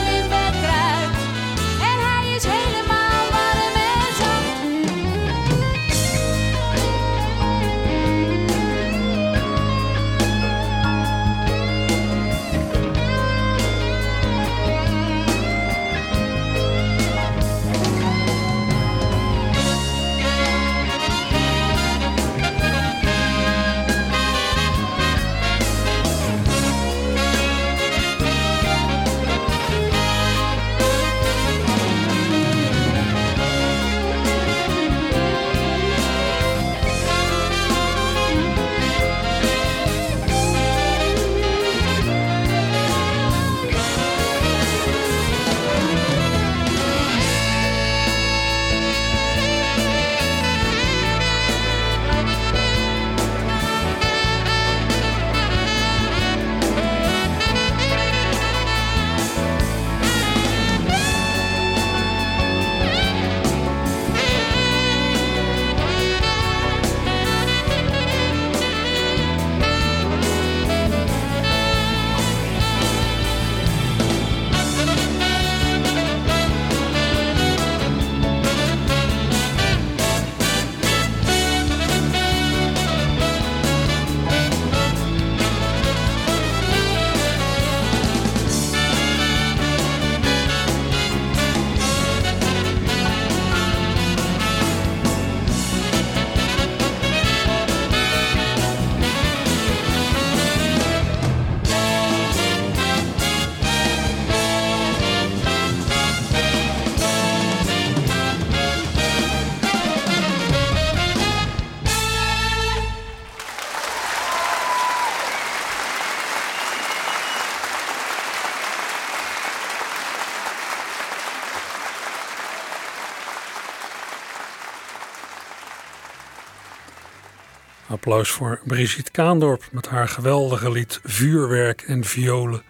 Voor 128.20 128.60
Brigitte 128.64 129.10
Kaandorp 129.10 129.68
met 129.70 129.88
haar 129.88 130.08
geweldige 130.08 130.70
lied 130.70 131.00
Vuurwerk 131.04 131.82
en 131.82 132.04
Violen. 132.04 132.62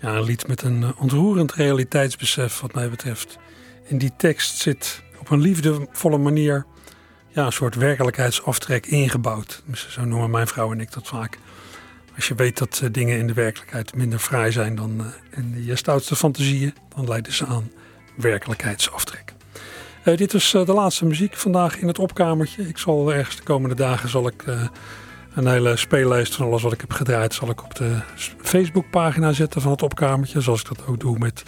Ja, 0.00 0.14
een 0.14 0.22
lied 0.22 0.46
met 0.46 0.62
een 0.62 0.82
eh, 0.82 0.88
ontroerend 0.96 1.52
realiteitsbesef 1.52 2.60
wat 2.60 2.74
mij 2.74 2.90
betreft. 2.90 3.38
In 3.84 3.98
die 3.98 4.12
tekst 4.16 4.56
zit 4.56 5.02
op 5.18 5.30
een 5.30 5.40
liefdevolle 5.40 6.18
manier 6.18 6.66
ja, 7.28 7.46
een 7.46 7.52
soort 7.52 7.74
werkelijkheidsaftrek 7.74 8.86
ingebouwd. 8.86 9.62
Dus 9.66 9.88
Zo 9.90 10.04
noemen 10.04 10.30
mijn 10.30 10.46
vrouw 10.46 10.72
en 10.72 10.80
ik 10.80 10.92
dat 10.92 11.06
vaak. 11.06 11.38
Als 12.16 12.28
je 12.28 12.34
weet 12.34 12.58
dat 12.58 12.80
eh, 12.82 12.88
dingen 12.92 13.18
in 13.18 13.26
de 13.26 13.34
werkelijkheid 13.34 13.94
minder 13.94 14.18
fraai 14.18 14.52
zijn 14.52 14.74
dan 14.74 15.00
eh, 15.00 15.38
in 15.38 15.64
je 15.64 15.76
stoutste 15.76 16.16
fantasieën, 16.16 16.74
dan 16.94 17.08
leiden 17.08 17.32
ze 17.32 17.46
aan 17.46 17.70
werkelijkheidsaftrek. 18.16 19.36
Eh, 20.08 20.16
dit 20.16 20.34
is 20.34 20.54
eh, 20.54 20.66
de 20.66 20.72
laatste 20.72 21.04
muziek 21.04 21.36
vandaag 21.36 21.78
in 21.78 21.86
het 21.86 21.98
opkamertje. 21.98 22.68
Ik 22.68 22.78
zal 22.78 23.12
ergens 23.12 23.36
de 23.36 23.42
komende 23.42 23.74
dagen 23.74 24.08
zal 24.08 24.26
ik, 24.26 24.42
eh, 24.42 24.62
een 25.34 25.46
hele 25.46 25.76
speellijst 25.76 26.34
van 26.34 26.46
alles 26.46 26.62
wat 26.62 26.72
ik 26.72 26.80
heb 26.80 26.92
gedraaid... 26.92 27.34
zal 27.34 27.50
ik 27.50 27.64
op 27.64 27.74
de 27.74 28.00
Facebookpagina 28.42 29.32
zetten 29.32 29.60
van 29.60 29.70
het 29.70 29.82
opkamertje. 29.82 30.40
Zoals 30.40 30.60
ik 30.60 30.68
dat 30.68 30.86
ook 30.86 31.00
doe 31.00 31.18
met 31.18 31.42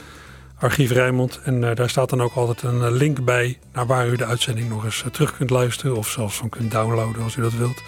Archief 0.58 0.90
Rijnmond. 0.90 1.40
En 1.44 1.60
daar 1.60 1.90
staat 1.90 2.10
dan 2.10 2.22
ook 2.22 2.34
altijd 2.34 2.62
een 2.62 2.92
link 2.92 3.24
bij... 3.24 3.58
naar 3.72 3.86
waar 3.86 4.08
u 4.08 4.16
de 4.16 4.24
uitzending 4.24 4.68
nog 4.68 4.84
eens 4.84 5.04
terug 5.12 5.36
kunt 5.36 5.50
luisteren... 5.50 5.96
of 5.96 6.08
zelfs 6.08 6.36
van 6.36 6.48
kunt 6.48 6.70
downloaden 6.70 7.22
als 7.22 7.36
u 7.36 7.42
dat 7.42 7.54
wilt. 7.54 7.82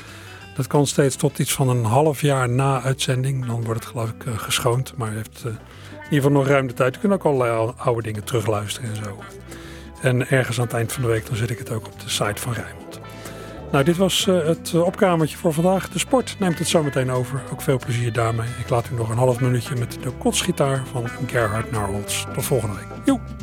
Dat 0.57 0.67
kan 0.67 0.87
steeds 0.87 1.17
tot 1.17 1.39
iets 1.39 1.53
van 1.53 1.69
een 1.69 1.85
half 1.85 2.21
jaar 2.21 2.49
na 2.49 2.83
uitzending. 2.83 3.47
Dan 3.47 3.65
wordt 3.65 3.81
het 3.81 3.89
geloof 3.89 4.09
ik 4.09 4.25
geschoond. 4.37 4.97
Maar 4.97 5.13
u 5.13 5.17
heeft 5.17 5.45
in 5.45 5.59
ieder 6.03 6.09
geval 6.11 6.31
nog 6.31 6.47
ruim 6.47 6.67
de 6.67 6.75
tijd. 6.75 6.97
U 6.97 6.99
kunt 6.99 7.13
ook 7.13 7.25
allerlei 7.25 7.51
ou- 7.51 7.73
oude 7.77 8.03
dingen 8.03 8.25
terugluisteren 8.25 8.91
en 8.91 8.97
zo. 8.97 9.19
En 10.03 10.29
ergens 10.29 10.59
aan 10.59 10.65
het 10.65 10.75
eind 10.75 10.93
van 10.93 11.03
de 11.03 11.09
week 11.09 11.27
dan 11.27 11.37
zet 11.37 11.51
ik 11.51 11.59
het 11.59 11.71
ook 11.71 11.87
op 11.87 12.01
de 12.01 12.09
site 12.09 12.41
van 12.41 12.53
Rijnmond. 12.53 13.01
Nou, 13.73 13.85
dit 13.85 13.97
was 13.97 14.27
eh, 14.27 14.47
het 14.47 14.71
eh, 14.75 14.85
opkamertje 14.85 15.37
voor 15.37 15.53
vandaag. 15.53 15.89
De 15.89 15.99
sport 15.99 16.37
neemt 16.39 16.59
het 16.59 16.69
zo 16.69 16.83
meteen 16.83 17.11
over. 17.11 17.43
Ook 17.53 17.63
veel 17.63 17.79
plezier 17.79 18.13
daarmee. 18.13 18.49
Ik 18.61 18.69
laat 18.69 18.89
u 18.93 18.95
nog 18.95 19.09
een 19.09 19.17
half 19.17 19.41
minuutje 19.41 19.77
met 19.77 19.99
de 20.03 20.11
kotsgitaar 20.11 20.83
van 20.87 21.09
Gerhard 21.27 21.71
Narholz. 21.71 22.25
Tot 22.35 22.45
volgende 22.45 22.75
week. 22.75 22.87
Joe! 23.05 23.42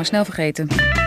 Maar 0.00 0.08
snel 0.08 0.24
vergeten. 0.24 0.99